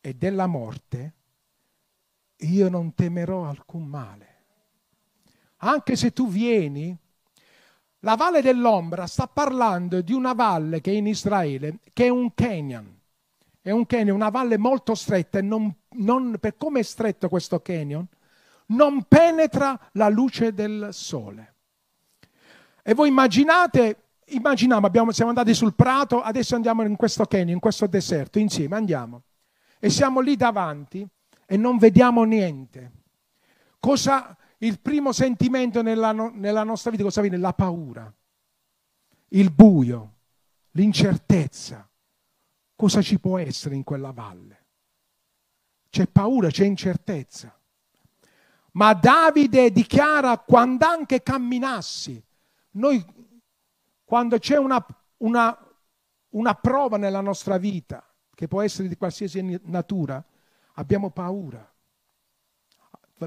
e 0.00 0.14
della 0.14 0.46
morte, 0.46 1.14
io 2.36 2.68
non 2.68 2.94
temerò 2.94 3.44
alcun 3.44 3.86
male. 3.86 4.28
Anche 5.62 5.94
se 5.96 6.12
tu 6.12 6.28
vieni 6.28 6.96
la 8.00 8.16
valle 8.16 8.40
dell'ombra 8.40 9.06
sta 9.06 9.26
parlando 9.26 10.00
di 10.00 10.12
una 10.12 10.32
valle 10.32 10.80
che 10.80 10.90
è 10.90 10.94
in 10.94 11.06
Israele, 11.06 11.78
che 11.92 12.06
è 12.06 12.08
un 12.08 12.32
canyon. 12.34 12.98
È 13.62 13.70
un 13.70 13.84
canyon, 13.84 14.16
una 14.16 14.30
valle 14.30 14.56
molto 14.56 14.94
stretta 14.94 15.38
e 15.38 15.42
non, 15.42 15.72
non, 15.96 16.36
per 16.40 16.56
come 16.56 16.80
è 16.80 16.82
stretto 16.82 17.28
questo 17.28 17.60
canyon, 17.60 18.06
non 18.68 19.04
penetra 19.04 19.78
la 19.92 20.08
luce 20.08 20.54
del 20.54 20.88
sole. 20.92 21.54
E 22.82 22.94
voi 22.94 23.08
immaginate, 23.08 24.04
immaginiamo, 24.28 24.86
abbiamo, 24.86 25.12
siamo 25.12 25.30
andati 25.30 25.52
sul 25.52 25.74
prato, 25.74 26.22
adesso 26.22 26.54
andiamo 26.54 26.82
in 26.82 26.96
questo 26.96 27.26
canyon, 27.26 27.50
in 27.50 27.60
questo 27.60 27.86
deserto, 27.86 28.38
insieme 28.38 28.76
andiamo. 28.76 29.22
E 29.78 29.90
siamo 29.90 30.20
lì 30.20 30.36
davanti 30.36 31.06
e 31.46 31.56
non 31.58 31.76
vediamo 31.76 32.24
niente. 32.24 32.92
Cosa, 33.78 34.34
il 34.62 34.80
primo 34.80 35.12
sentimento 35.12 35.82
nella, 35.82 36.12
nella 36.12 36.64
nostra 36.64 36.90
vita 36.90 37.02
cosa 37.02 37.20
viene? 37.20 37.38
La 37.38 37.52
paura, 37.52 38.12
il 39.28 39.50
buio, 39.50 40.14
l'incertezza. 40.72 41.88
Cosa 42.74 43.02
ci 43.02 43.18
può 43.18 43.38
essere 43.38 43.74
in 43.74 43.84
quella 43.84 44.10
valle? 44.10 44.66
C'è 45.88 46.06
paura, 46.06 46.48
c'è 46.48 46.64
incertezza. 46.64 47.54
Ma 48.72 48.94
Davide 48.94 49.70
dichiara 49.70 50.38
quando 50.38 50.86
anche 50.86 51.22
camminassi, 51.22 52.22
noi 52.72 53.04
quando 54.04 54.38
c'è 54.38 54.56
una, 54.56 54.84
una, 55.18 55.56
una 56.30 56.54
prova 56.54 56.96
nella 56.96 57.20
nostra 57.20 57.58
vita, 57.58 58.04
che 58.34 58.46
può 58.46 58.62
essere 58.62 58.88
di 58.88 58.96
qualsiasi 58.96 59.60
natura, 59.64 60.24
abbiamo 60.74 61.10
paura 61.10 61.69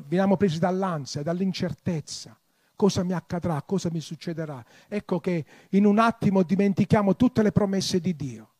veniamo 0.01 0.38
presi 0.38 0.59
dall'ansia, 0.59 1.23
dall'incertezza. 1.23 2.38
Cosa 2.75 3.03
mi 3.03 3.13
accadrà? 3.13 3.62
Cosa 3.62 3.89
mi 3.91 4.01
succederà? 4.01 4.63
Ecco 4.88 5.19
che 5.19 5.45
in 5.69 5.86
un 5.86 5.99
attimo 5.99 6.43
dimentichiamo 6.43 7.15
tutte 7.15 7.43
le 7.43 7.51
promesse 7.51 7.99
di 7.99 8.15
Dio. 8.15 8.53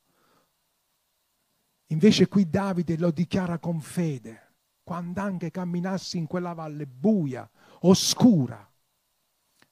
Invece 1.88 2.28
qui 2.28 2.50
Davide 2.50 2.98
lo 2.98 3.12
dichiara 3.12 3.58
con 3.58 3.82
fede. 3.82 4.41
Quando 4.84 5.22
anche 5.22 5.52
camminassi 5.52 6.17
in 6.17 6.28
quella 6.28 6.54
valle 6.54 6.86
buia, 6.86 7.50
oscura, 7.82 8.69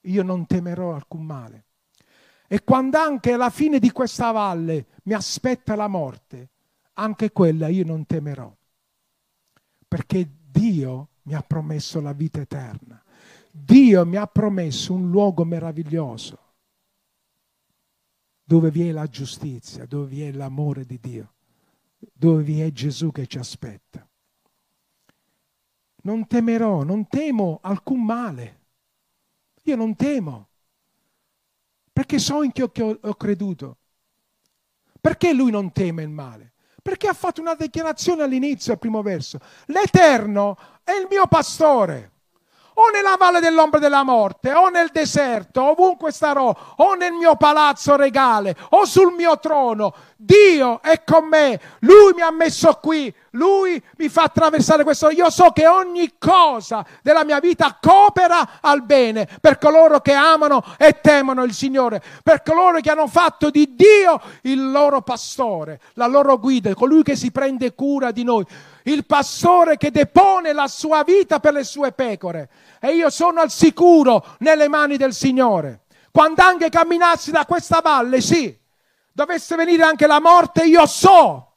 io 0.01 0.23
non 0.23 0.45
temerò 0.45 0.93
alcun 0.95 1.25
male. 1.25 1.65
E 2.47 2.63
quando 2.63 2.97
anche 2.97 3.33
alla 3.33 3.49
fine 3.49 3.79
di 3.79 3.91
questa 3.91 4.31
valle 4.31 4.87
mi 5.03 5.13
aspetta 5.13 5.75
la 5.75 5.87
morte, 5.87 6.49
anche 6.93 7.31
quella 7.31 7.67
io 7.67 7.85
non 7.85 8.05
temerò. 8.05 8.53
Perché 9.87 10.29
Dio 10.49 11.10
mi 11.23 11.33
ha 11.33 11.41
promesso 11.41 11.99
la 12.01 12.13
vita 12.13 12.41
eterna. 12.41 13.01
Dio 13.51 14.05
mi 14.05 14.15
ha 14.15 14.27
promesso 14.27 14.93
un 14.93 15.09
luogo 15.09 15.43
meraviglioso 15.43 16.39
dove 18.51 18.69
vi 18.69 18.87
è 18.87 18.91
la 18.91 19.07
giustizia, 19.07 19.85
dove 19.85 20.07
vi 20.07 20.23
è 20.23 20.31
l'amore 20.33 20.85
di 20.85 20.99
Dio, 20.99 21.35
dove 22.11 22.43
vi 22.43 22.59
è 22.59 22.69
Gesù 22.71 23.09
che 23.11 23.25
ci 23.25 23.37
aspetta. 23.37 24.05
Non 26.03 26.27
temerò, 26.27 26.83
non 26.83 27.07
temo 27.07 27.59
alcun 27.61 28.03
male. 28.03 28.59
Io 29.63 29.75
non 29.77 29.95
temo, 29.95 30.49
perché 31.93 32.19
so 32.19 32.43
in 32.43 32.51
chi 32.51 32.61
ho, 32.61 32.71
ho 33.01 33.13
creduto. 33.15 33.77
Perché 34.99 35.33
lui 35.33 35.49
non 35.49 35.71
teme 35.71 36.03
il 36.03 36.09
male? 36.09 36.53
Perché 36.81 37.07
ha 37.07 37.13
fatto 37.13 37.41
una 37.41 37.55
dichiarazione 37.55 38.23
all'inizio, 38.23 38.73
al 38.73 38.79
primo 38.79 39.01
verso. 39.01 39.39
L'Eterno 39.67 40.57
è 40.83 40.91
il 40.93 41.07
mio 41.09 41.27
pastore. 41.27 42.10
O 42.73 42.89
nella 42.89 43.15
valle 43.17 43.41
dell'ombra 43.41 43.79
della 43.79 44.03
morte, 44.03 44.53
o 44.53 44.69
nel 44.69 44.89
deserto, 44.91 45.71
ovunque 45.71 46.11
starò, 46.11 46.55
o 46.77 46.93
nel 46.93 47.11
mio 47.11 47.35
palazzo 47.35 47.97
regale, 47.97 48.55
o 48.69 48.85
sul 48.85 49.13
mio 49.13 49.39
trono. 49.39 49.93
Dio 50.15 50.81
è 50.81 51.03
con 51.03 51.25
me, 51.25 51.59
Lui 51.79 52.13
mi 52.13 52.21
ha 52.21 52.31
messo 52.31 52.77
qui, 52.81 53.13
Lui 53.31 53.81
mi 53.97 54.07
fa 54.07 54.23
attraversare 54.23 54.83
questo. 54.83 55.09
Io 55.09 55.29
so 55.29 55.51
che 55.51 55.67
ogni 55.67 56.13
cosa 56.17 56.85
della 57.01 57.25
mia 57.25 57.39
vita 57.39 57.77
coopera 57.81 58.59
al 58.61 58.83
bene 58.83 59.27
per 59.41 59.57
coloro 59.57 59.99
che 59.99 60.13
amano 60.13 60.63
e 60.77 61.01
temono 61.01 61.43
il 61.43 61.53
Signore, 61.53 62.01
per 62.23 62.43
coloro 62.43 62.79
che 62.79 62.91
hanno 62.91 63.07
fatto 63.07 63.49
di 63.49 63.75
Dio 63.75 64.21
il 64.43 64.71
loro 64.71 65.01
pastore, 65.01 65.79
la 65.93 66.07
loro 66.07 66.39
guida, 66.39 66.73
colui 66.73 67.03
che 67.03 67.15
si 67.15 67.31
prende 67.31 67.73
cura 67.73 68.11
di 68.11 68.23
noi 68.23 68.45
il 68.83 69.05
pastore 69.05 69.77
che 69.77 69.91
depone 69.91 70.53
la 70.53 70.67
sua 70.67 71.03
vita 71.03 71.39
per 71.39 71.53
le 71.53 71.63
sue 71.63 71.91
pecore. 71.91 72.49
E 72.79 72.93
io 72.93 73.09
sono 73.09 73.41
al 73.41 73.51
sicuro 73.51 74.25
nelle 74.39 74.67
mani 74.67 74.97
del 74.97 75.13
Signore. 75.13 75.81
Quando 76.11 76.41
anche 76.41 76.69
camminassi 76.69 77.31
da 77.31 77.45
questa 77.45 77.79
valle, 77.81 78.21
sì, 78.21 78.57
dovesse 79.11 79.55
venire 79.55 79.83
anche 79.83 80.07
la 80.07 80.19
morte, 80.19 80.65
io 80.65 80.85
so 80.85 81.53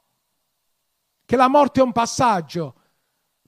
che 1.25 1.37
la 1.37 1.49
morte 1.49 1.81
è 1.81 1.83
un 1.83 1.93
passaggio, 1.93 2.75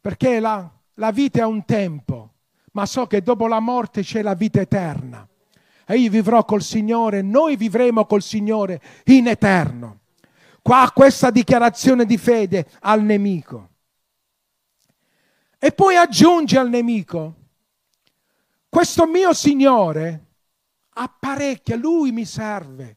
perché 0.00 0.40
la, 0.40 0.68
la 0.94 1.10
vita 1.10 1.40
è 1.40 1.44
un 1.44 1.64
tempo, 1.64 2.30
ma 2.72 2.86
so 2.86 3.06
che 3.06 3.22
dopo 3.22 3.46
la 3.46 3.60
morte 3.60 4.02
c'è 4.02 4.22
la 4.22 4.34
vita 4.34 4.60
eterna. 4.60 5.26
E 5.86 5.98
io 5.98 6.10
vivrò 6.10 6.44
col 6.44 6.62
Signore, 6.62 7.22
noi 7.22 7.56
vivremo 7.56 8.06
col 8.06 8.22
Signore 8.22 8.80
in 9.04 9.28
eterno. 9.28 10.00
Qua 10.66 10.90
questa 10.92 11.30
dichiarazione 11.30 12.04
di 12.04 12.18
fede 12.18 12.66
al 12.80 13.00
nemico. 13.00 13.68
E 15.60 15.70
poi 15.70 15.94
aggiunge 15.94 16.58
al 16.58 16.68
nemico, 16.68 17.34
questo 18.68 19.06
mio 19.06 19.32
Signore 19.32 20.24
apparecchia, 20.88 21.76
lui 21.76 22.10
mi 22.10 22.24
serve. 22.24 22.96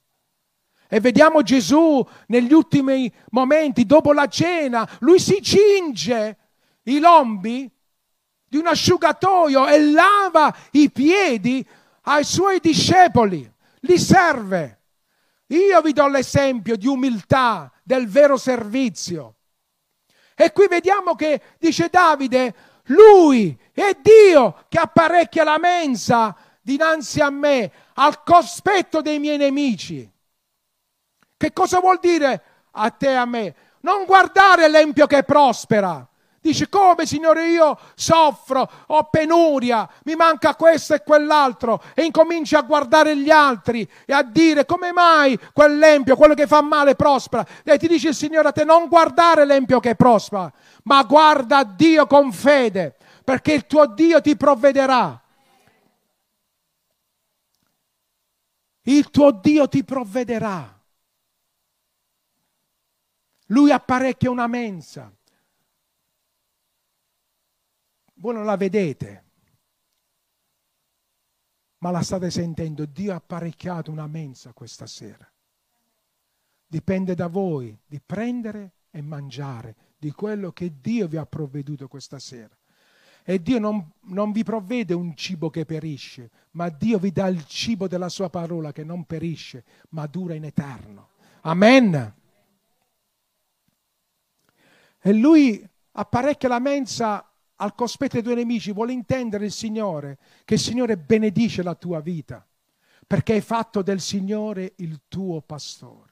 E 0.88 1.00
vediamo 1.00 1.44
Gesù 1.44 2.04
negli 2.30 2.54
ultimi 2.54 3.14
momenti, 3.30 3.86
dopo 3.86 4.14
la 4.14 4.26
cena, 4.26 4.90
lui 5.02 5.20
si 5.20 5.40
cinge 5.40 6.38
i 6.86 6.98
lombi 6.98 7.72
di 8.48 8.58
un 8.58 8.66
asciugatoio 8.66 9.68
e 9.68 9.92
lava 9.92 10.52
i 10.72 10.90
piedi 10.90 11.64
ai 12.02 12.24
suoi 12.24 12.60
discepoli, 12.60 13.48
li 13.82 14.00
serve. 14.00 14.79
Io 15.50 15.82
vi 15.82 15.94
do 15.94 16.08
l'esempio 16.08 16.76
di 16.76 16.88
umiltà, 16.88 17.72
del 17.84 18.08
vero 18.08 18.38
servizio. 18.38 19.36
E 20.36 20.52
qui 20.52 20.68
vediamo 20.68 21.16
che 21.16 21.42
dice 21.60 21.90
Davide, 21.90 22.56
lui 22.86 23.58
è 23.74 23.98
Dio 24.02 24.66
che 24.68 24.80
apparecchia 24.80 25.44
la 25.44 25.58
mensa 25.58 26.36
dinanzi 26.62 27.20
a 27.20 27.30
me, 27.30 27.72
al 27.96 28.24
cospetto 28.24 29.02
dei 29.02 29.20
miei 29.20 29.38
nemici. 29.38 30.10
Che 31.36 31.54
cosa 31.54 31.80
vuol 31.80 32.00
dire 32.00 32.44
a 32.72 32.90
te 32.92 33.10
e 33.10 33.16
a 33.16 33.26
me? 33.26 33.56
Non 33.82 34.06
guardare 34.06 34.68
l'empio 34.70 35.08
che 35.08 35.24
prospera, 35.24 36.08
Dice 36.42 36.70
come 36.70 37.06
Signore 37.06 37.50
io 37.50 37.78
soffro, 37.96 38.70
ho 38.88 39.04
penuria, 39.06 39.88
mi 40.06 40.16
manca 40.16 40.56
questo 40.56 40.94
e 40.94 41.04
quell'altro 41.04 41.82
e 41.94 42.04
incominci 42.04 42.56
a 42.56 42.62
guardare 42.62 43.18
gli 43.18 43.30
altri 43.30 43.88
e 44.06 44.14
a 44.14 44.24
dire 44.24 44.66
come 44.66 44.94
mai 44.94 45.38
quell'empio, 45.52 46.16
quello 46.16 46.34
che 46.34 46.48
fa 46.48 46.62
male 46.62 46.96
prospera. 46.96 47.46
E 47.64 47.78
ti 47.78 47.88
dice 47.88 48.10
il 48.10 48.16
Signore 48.16 48.48
a 48.48 48.52
te 48.54 48.64
non 48.64 48.88
guardare 48.88 49.46
l'empio 49.46 49.80
che 49.82 49.96
prospera, 49.96 50.52
ma 50.84 51.04
guarda 51.04 51.64
Dio 51.64 52.08
con 52.08 52.32
fede 52.32 52.96
perché 53.30 53.54
il 53.54 53.68
tuo 53.68 53.86
Dio 53.86 54.22
ti 54.22 54.36
provvederà. 54.36 55.22
Il 58.84 59.12
tuo 59.12 59.32
Dio 59.32 59.68
ti 59.68 59.84
provvederà. 59.84 60.82
Lui 63.48 63.72
apparecchia 63.72 64.32
una 64.32 64.48
mensa. 64.48 65.14
Voi 68.20 68.34
non 68.34 68.44
la 68.44 68.58
vedete, 68.58 69.24
ma 71.78 71.92
la 71.92 72.02
state 72.02 72.30
sentendo. 72.30 72.86
Dio 72.86 73.14
ha 73.14 73.16
apparecchiato 73.16 73.92
una 73.92 74.08
mensa 74.08 74.52
questa 74.52 74.88
sera. 74.88 75.30
Dipende 76.68 77.16
da 77.16 77.28
voi 77.28 77.78
di 77.86 78.02
prendere 78.06 78.74
e 78.92 79.02
mangiare 79.02 79.76
di 79.98 80.12
quello 80.12 80.52
che 80.52 80.80
Dio 80.82 81.08
vi 81.08 81.18
ha 81.18 81.26
provveduto 81.26 81.88
questa 81.88 82.20
sera. 82.20 82.56
E 83.24 83.42
Dio 83.42 83.60
non, 83.60 83.90
non, 84.02 84.32
vi 84.32 84.44
provvede 84.44 84.94
un 84.94 85.16
cibo 85.16 85.50
che 85.50 85.66
perisce, 85.66 86.30
ma 86.52 86.70
Dio 86.70 86.98
vi 87.00 87.12
dà 87.12 87.28
il 87.28 87.46
cibo 87.46 87.88
della 87.88 88.10
sua 88.10 88.30
parola 88.30 88.72
che 88.72 88.84
non 88.84 89.06
perisce, 89.06 89.64
ma 89.90 90.08
dura 90.08 90.34
in 90.34 90.44
eterno. 90.44 91.12
Amen. 91.42 92.16
E 95.00 95.14
lui 95.14 95.66
apparecchia 95.92 96.50
la 96.50 96.60
mensa 96.60 97.29
al 97.62 97.76
cospetto 97.76 98.14
dei 98.14 98.24
tuoi 98.24 98.36
nemici, 98.36 98.72
vuole 98.72 98.94
intendere 98.94 99.46
il 99.46 99.52
Signore, 99.52 100.18
che 100.46 100.54
il 100.54 100.60
Signore 100.60 100.98
benedice 100.98 101.62
la 101.62 101.76
tua 101.76 102.00
vita, 102.00 102.46
perché 103.06 103.34
hai 103.34 103.42
fatto 103.42 103.82
del 103.82 104.00
Signore 104.00 104.74
il 104.78 105.02
tuo 105.08 105.42
pastore. 105.42 106.08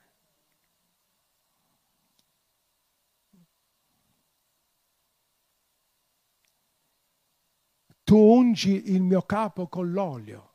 Tu 8.04 8.18
ungi 8.18 8.94
il 8.94 9.02
mio 9.02 9.22
capo 9.22 9.68
con 9.68 9.92
l'olio, 9.92 10.54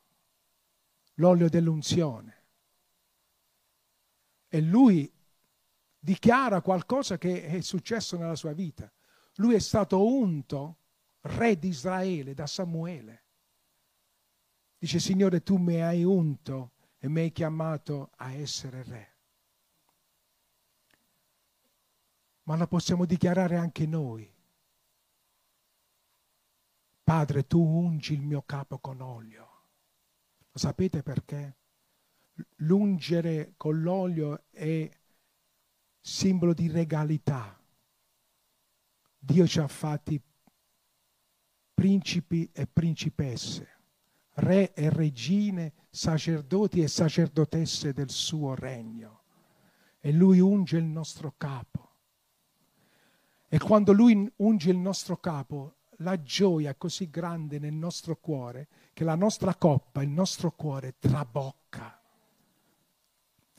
l'olio 1.14 1.48
dell'unzione. 1.48 2.40
E 4.48 4.60
lui 4.60 5.10
dichiara 5.98 6.60
qualcosa 6.62 7.16
che 7.16 7.46
è 7.46 7.60
successo 7.60 8.16
nella 8.16 8.36
sua 8.36 8.52
vita. 8.52 8.90
Lui 9.36 9.54
è 9.54 9.58
stato 9.58 10.04
unto 10.04 10.76
re 11.22 11.58
di 11.58 11.68
Israele 11.68 12.34
da 12.34 12.46
Samuele. 12.46 13.24
Dice, 14.78 14.98
Signore, 14.98 15.42
tu 15.42 15.56
mi 15.56 15.80
hai 15.80 16.02
unto 16.02 16.72
e 16.98 17.08
mi 17.08 17.20
hai 17.20 17.32
chiamato 17.32 18.10
a 18.16 18.32
essere 18.32 18.82
re. 18.82 19.10
Ma 22.44 22.56
lo 22.56 22.66
possiamo 22.66 23.04
dichiarare 23.04 23.56
anche 23.56 23.86
noi. 23.86 24.28
Padre, 27.04 27.46
tu 27.46 27.60
ungi 27.60 28.14
il 28.14 28.22
mio 28.22 28.42
capo 28.42 28.78
con 28.78 29.00
olio. 29.00 29.50
Lo 30.50 30.58
sapete 30.58 31.02
perché? 31.02 31.56
L'ungere 32.56 33.54
con 33.56 33.80
l'olio 33.80 34.44
è 34.50 34.90
simbolo 36.00 36.52
di 36.52 36.68
regalità. 36.68 37.60
Dio 39.16 39.46
ci 39.46 39.60
ha 39.60 39.68
fatti 39.68 40.20
principi 41.74 42.48
e 42.52 42.66
principesse, 42.66 43.68
re 44.34 44.72
e 44.74 44.90
regine, 44.90 45.72
sacerdoti 45.90 46.82
e 46.82 46.88
sacerdotesse 46.88 47.92
del 47.92 48.10
suo 48.10 48.54
regno. 48.54 49.20
E 50.00 50.12
lui 50.12 50.40
unge 50.40 50.78
il 50.78 50.84
nostro 50.84 51.34
capo. 51.36 51.90
E 53.48 53.58
quando 53.58 53.92
lui 53.92 54.30
unge 54.36 54.70
il 54.70 54.78
nostro 54.78 55.18
capo, 55.18 55.76
la 55.98 56.20
gioia 56.22 56.70
è 56.70 56.76
così 56.76 57.10
grande 57.10 57.58
nel 57.58 57.74
nostro 57.74 58.16
cuore 58.16 58.68
che 58.92 59.04
la 59.04 59.14
nostra 59.14 59.54
coppa, 59.54 60.02
il 60.02 60.08
nostro 60.08 60.52
cuore 60.52 60.94
trabocca. 60.98 62.00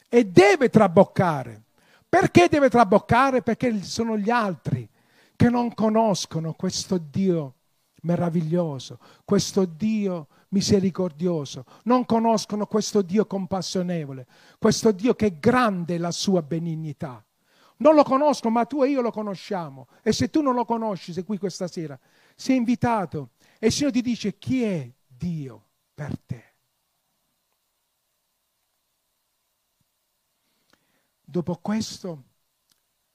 E 0.09 0.25
deve 0.25 0.69
traboccare. 0.69 1.63
Perché 2.07 2.47
deve 2.47 2.69
traboccare? 2.69 3.41
Perché 3.41 3.81
sono 3.83 4.17
gli 4.17 4.29
altri 4.29 4.87
che 5.35 5.49
non 5.49 5.73
conoscono 5.73 6.53
questo 6.53 6.97
Dio 6.97 7.55
meraviglioso, 8.03 8.99
questo 9.25 9.65
Dio 9.65 10.27
misericordioso, 10.49 11.65
non 11.83 12.05
conoscono 12.05 12.65
questo 12.65 13.01
Dio 13.01 13.25
compassionevole, 13.25 14.27
questo 14.59 14.91
Dio 14.91 15.15
che 15.15 15.27
è 15.27 15.39
grande 15.39 15.97
la 15.97 16.11
sua 16.11 16.41
benignità. 16.41 17.23
Non 17.77 17.95
lo 17.95 18.03
conosco, 18.03 18.49
ma 18.49 18.65
tu 18.65 18.83
e 18.83 18.89
io 18.89 19.01
lo 19.01 19.11
conosciamo. 19.11 19.87
E 20.03 20.13
se 20.13 20.29
tu 20.29 20.41
non 20.41 20.53
lo 20.55 20.63
conosci, 20.63 21.11
sei 21.11 21.23
qui 21.23 21.37
questa 21.37 21.67
sera, 21.67 21.99
sei 22.35 22.55
invitato. 22.55 23.31
E 23.59 23.67
il 23.67 23.73
Signore 23.73 23.95
ti 23.95 24.01
dice 24.01 24.37
chi 24.37 24.63
è 24.63 24.89
Dio 25.05 25.65
per 25.93 26.17
te. 26.19 26.53
Dopo 31.21 31.55
questo, 31.55 32.23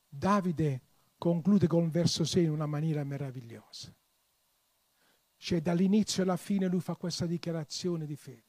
Davide 0.08 0.82
conclude 1.16 1.66
con 1.66 1.84
il 1.84 1.90
verso 1.90 2.24
6 2.24 2.44
in 2.44 2.50
una 2.50 2.66
maniera 2.66 3.04
meravigliosa. 3.04 3.94
Cioè 5.38 5.62
dall'inizio 5.62 6.24
alla 6.24 6.36
fine 6.36 6.66
lui 6.66 6.80
fa 6.80 6.96
questa 6.96 7.24
dichiarazione 7.24 8.06
di 8.06 8.16
fede 8.16 8.42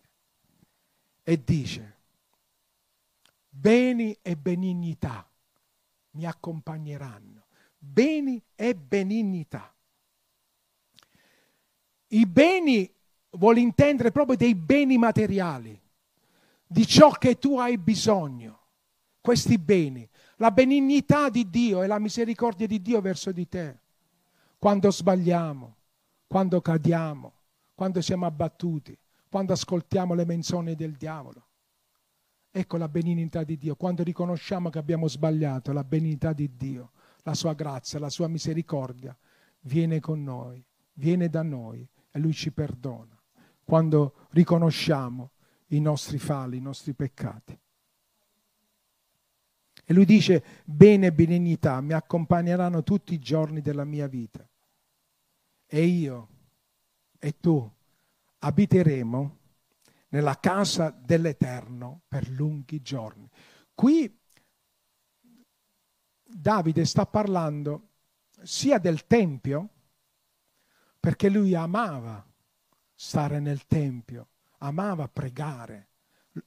e 1.23 1.43
dice, 1.43 1.97
beni 3.47 4.17
e 4.21 4.35
benignità 4.35 5.29
mi 6.11 6.25
accompagneranno, 6.25 7.45
beni 7.77 8.41
e 8.55 8.75
benignità. 8.75 9.71
I 12.07 12.25
beni 12.25 12.91
vuole 13.31 13.59
intendere 13.59 14.11
proprio 14.11 14.35
dei 14.35 14.55
beni 14.55 14.97
materiali, 14.97 15.79
di 16.65 16.87
ciò 16.87 17.11
che 17.11 17.37
tu 17.37 17.59
hai 17.59 17.77
bisogno 17.77 18.57
questi 19.21 19.59
beni, 19.59 20.09
la 20.37 20.49
benignità 20.49 21.29
di 21.29 21.47
Dio 21.51 21.83
e 21.83 21.87
la 21.87 21.99
misericordia 21.99 22.65
di 22.65 22.81
Dio 22.81 22.99
verso 22.99 23.31
di 23.31 23.47
te. 23.47 23.77
Quando 24.57 24.89
sbagliamo, 24.89 25.75
quando 26.29 26.61
cadiamo, 26.61 27.33
quando 27.73 28.01
siamo 28.01 28.27
abbattuti, 28.27 28.95
quando 29.27 29.53
ascoltiamo 29.53 30.13
le 30.13 30.25
menzogne 30.25 30.75
del 30.75 30.95
diavolo. 30.95 31.47
Ecco 32.51 32.77
la 32.77 32.87
benignità 32.87 33.43
di 33.43 33.57
Dio, 33.57 33.75
quando 33.75 34.03
riconosciamo 34.03 34.69
che 34.69 34.77
abbiamo 34.77 35.07
sbagliato, 35.07 35.73
la 35.73 35.83
benignità 35.83 36.31
di 36.33 36.55
Dio, 36.55 36.91
la 37.23 37.33
sua 37.33 37.53
grazia, 37.53 37.97
la 37.97 38.11
sua 38.11 38.27
misericordia 38.27 39.17
viene 39.61 39.99
con 39.99 40.21
noi, 40.21 40.63
viene 40.93 41.29
da 41.29 41.41
noi 41.41 41.87
e 42.11 42.19
Lui 42.19 42.33
ci 42.33 42.51
perdona. 42.51 43.19
Quando 43.63 44.27
riconosciamo 44.29 45.31
i 45.69 45.79
nostri 45.79 46.19
falli, 46.19 46.57
i 46.57 46.61
nostri 46.61 46.93
peccati. 46.93 47.57
E 49.83 49.93
lui 49.93 50.05
dice, 50.05 50.43
bene 50.63 51.07
e 51.07 51.11
benignità 51.11 51.81
mi 51.81 51.93
accompagneranno 51.93 52.83
tutti 52.83 53.15
i 53.15 53.19
giorni 53.19 53.61
della 53.61 53.85
mia 53.85 54.05
vita. 54.05 54.47
E 55.71 55.83
io 55.83 56.27
e 57.19 57.39
tu 57.39 57.71
abiteremo 58.39 59.37
nella 60.09 60.39
casa 60.39 60.89
dell'Eterno 60.89 62.01
per 62.07 62.27
lunghi 62.29 62.81
giorni. 62.81 63.29
Qui 63.73 64.17
Davide 66.23 66.85
sta 66.85 67.05
parlando 67.05 67.89
sia 68.41 68.77
del 68.77 69.05
Tempio, 69.05 69.69
perché 70.99 71.29
lui 71.29 71.53
amava 71.55 72.25
stare 72.93 73.39
nel 73.39 73.65
Tempio, 73.65 74.29
amava 74.59 75.07
pregare, 75.07 75.89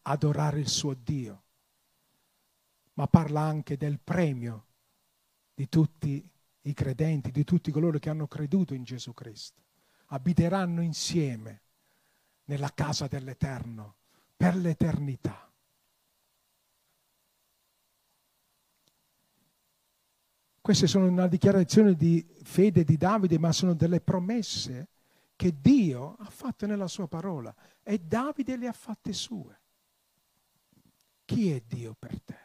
adorare 0.02 0.58
il 0.58 0.68
suo 0.68 0.94
Dio 0.94 1.42
ma 2.94 3.06
parla 3.06 3.40
anche 3.40 3.76
del 3.76 3.98
premio 4.00 4.66
di 5.54 5.68
tutti 5.68 6.28
i 6.62 6.74
credenti, 6.74 7.30
di 7.30 7.44
tutti 7.44 7.70
coloro 7.70 7.98
che 7.98 8.10
hanno 8.10 8.26
creduto 8.26 8.74
in 8.74 8.84
Gesù 8.84 9.12
Cristo. 9.12 9.60
Abiteranno 10.06 10.82
insieme 10.82 11.62
nella 12.44 12.70
casa 12.74 13.06
dell'Eterno 13.06 13.96
per 14.36 14.56
l'eternità. 14.56 15.50
Queste 20.60 20.86
sono 20.86 21.06
una 21.08 21.26
dichiarazione 21.26 21.94
di 21.94 22.24
fede 22.42 22.84
di 22.84 22.96
Davide, 22.96 23.38
ma 23.38 23.50
sono 23.50 23.74
delle 23.74 24.00
promesse 24.00 24.88
che 25.34 25.60
Dio 25.60 26.14
ha 26.18 26.30
fatto 26.30 26.66
nella 26.66 26.86
sua 26.86 27.08
parola 27.08 27.52
e 27.82 27.98
Davide 27.98 28.56
le 28.56 28.68
ha 28.68 28.72
fatte 28.72 29.12
sue. 29.12 29.60
Chi 31.24 31.50
è 31.50 31.60
Dio 31.66 31.96
per 31.98 32.20
te? 32.20 32.42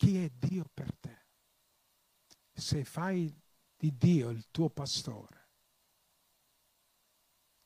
chi 0.00 0.24
è 0.24 0.30
Dio 0.30 0.64
per 0.72 0.94
te. 0.98 1.19
Se 2.60 2.84
fai 2.84 3.34
di 3.74 3.96
Dio 3.96 4.28
il 4.28 4.50
tuo 4.50 4.68
pastore, 4.68 5.48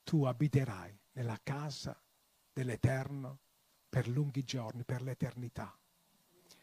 tu 0.04 0.24
abiterai 0.24 0.96
nella 1.12 1.38
casa 1.42 2.00
dell'Eterno 2.52 3.40
per 3.88 4.08
lunghi 4.08 4.44
giorni, 4.44 4.84
per 4.84 5.02
l'eternità. 5.02 5.76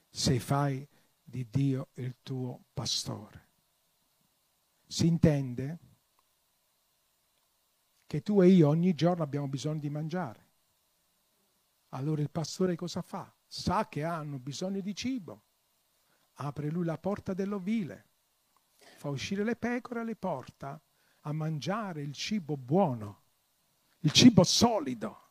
Se 0.09 0.39
fai 0.39 0.87
di 1.21 1.49
Dio 1.49 1.89
il 1.95 2.17
tuo 2.23 2.65
pastore. 2.73 3.49
Si 4.87 5.07
intende 5.07 5.79
che 8.05 8.21
tu 8.21 8.41
e 8.41 8.47
io 8.47 8.67
ogni 8.67 8.93
giorno 8.93 9.23
abbiamo 9.23 9.47
bisogno 9.47 9.79
di 9.79 9.89
mangiare. 9.89 10.49
Allora 11.89 12.21
il 12.21 12.29
pastore 12.29 12.75
cosa 12.75 13.01
fa? 13.01 13.33
Sa 13.45 13.87
che 13.87 14.03
hanno 14.03 14.39
bisogno 14.39 14.79
di 14.79 14.95
cibo. 14.95 15.43
Apre 16.35 16.69
lui 16.69 16.85
la 16.85 16.97
porta 16.97 17.33
dell'ovile, 17.33 18.10
fa 19.01 19.09
uscire 19.09 19.43
le 19.43 19.55
pecore 19.55 20.01
e 20.01 20.03
le 20.03 20.15
porta 20.15 20.79
a 21.21 21.33
mangiare 21.33 22.03
il 22.03 22.13
cibo 22.13 22.55
buono, 22.55 23.21
il 24.01 24.11
cibo 24.11 24.43
solido. 24.43 25.29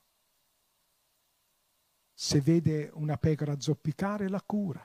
Se 2.12 2.40
vede 2.40 2.90
una 2.94 3.16
pecora 3.16 3.60
zoppicare, 3.60 4.28
la 4.28 4.42
cura. 4.42 4.84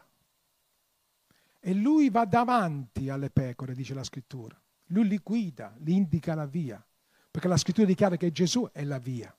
E 1.60 1.74
lui 1.74 2.12
va 2.12 2.26
davanti 2.26 3.10
alle 3.10 3.32
pecore, 3.32 3.74
dice 3.74 3.96
la 3.96 4.04
scrittura. 4.04 4.62
Lui 4.90 5.08
li 5.08 5.18
guida, 5.18 5.74
li 5.80 5.96
indica 5.96 6.36
la 6.36 6.46
via. 6.46 6.86
Perché 7.32 7.48
la 7.48 7.58
scrittura 7.58 7.88
dichiara 7.88 8.18
che 8.18 8.32
Gesù 8.32 8.70
è 8.72 8.84
la 8.84 9.00
via. 9.00 9.36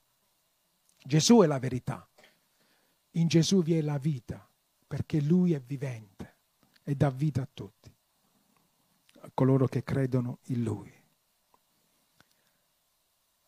Gesù 1.04 1.38
è 1.38 1.46
la 1.46 1.60
verità. 1.60 2.06
In 3.12 3.28
Gesù 3.28 3.62
vi 3.62 3.74
è 3.74 3.80
la 3.80 3.96
vita, 3.96 4.44
perché 4.88 5.20
Lui 5.20 5.52
è 5.52 5.60
vivente 5.60 6.34
e 6.82 6.96
dà 6.96 7.10
vita 7.10 7.42
a 7.42 7.48
tutti, 7.52 7.95
a 9.26 9.30
coloro 9.34 9.66
che 9.66 9.82
credono 9.82 10.38
in 10.44 10.62
Lui. 10.62 10.92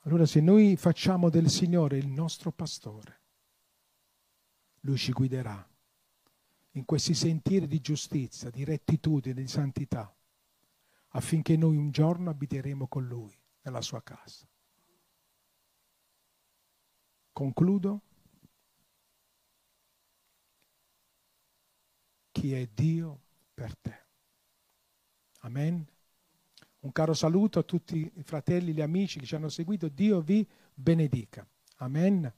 Allora 0.01 0.27
se 0.27 0.41
noi 0.41 0.77
facciamo 0.77 1.31
del 1.31 1.49
Signore 1.49 1.99
il 1.99 2.09
nostro 2.09 2.51
pastore, 2.51 3.21
Lui 4.81 4.97
ci 4.97 5.13
guiderà 5.13 5.67
in 6.73 6.85
questi 6.85 7.15
sentieri 7.15 7.67
di 7.67 7.81
giustizia, 7.81 8.51
di 8.51 8.65
rettitudine, 8.65 9.41
di 9.41 9.49
santità, 9.49 10.13
affinché 11.11 11.57
noi 11.57 11.77
un 11.77 11.91
giorno 11.91 12.31
abiteremo 12.31 12.89
con 12.89 13.07
Lui 13.07 13.37
nella 13.63 13.81
sua 13.81 14.03
casa. 14.03 14.47
Concludo. 17.33 18.03
Chi 22.33 22.53
è 22.53 22.67
Dio 22.67 23.21
per 23.55 23.77
te. 23.77 23.98
Amen. 25.49 25.83
Un 26.81 26.93
caro 26.93 27.15
saluto 27.15 27.59
a 27.59 27.63
tutti 27.63 28.13
i 28.15 28.23
fratelli, 28.23 28.75
gli 28.75 28.83
amici 28.83 29.19
che 29.19 29.25
ci 29.25 29.35
hanno 29.35 29.49
seguito. 29.49 29.89
Dio 29.89 30.21
vi 30.21 30.47
benedica. 30.75 31.47
Amen. 31.77 32.31